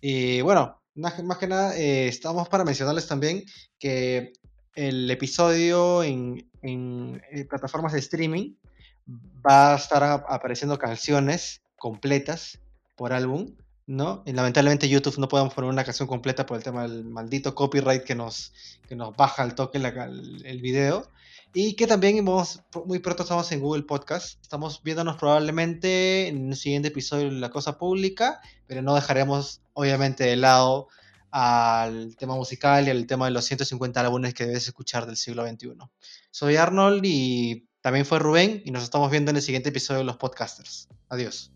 [0.00, 3.42] Y bueno, más, que- nada, eh, estamos para mencionarles también
[3.80, 4.32] que
[4.76, 8.54] el episodio en, en, eh, plataformas de streaming
[9.44, 12.60] va a estar apareciendo canciones completas
[12.94, 13.56] por álbum.
[13.86, 14.22] ¿No?
[14.26, 18.04] Y lamentablemente YouTube no podemos poner una canción completa por el tema del maldito copyright
[18.04, 18.52] que nos,
[18.88, 21.08] que nos baja al toque la- el, el video.
[21.54, 24.40] Y que también vamos, muy pronto estamos en Google Podcast.
[24.40, 30.24] Estamos viéndonos probablemente en un siguiente episodio de La Cosa Pública, pero no dejaremos obviamente
[30.24, 30.88] de lado
[31.30, 35.46] al tema musical y al tema de los 150 álbumes que debes escuchar del siglo
[35.46, 35.74] XXI.
[36.30, 40.04] Soy Arnold y también fue Rubén y nos estamos viendo en el siguiente episodio de
[40.04, 40.88] Los Podcasters.
[41.08, 41.52] Adiós.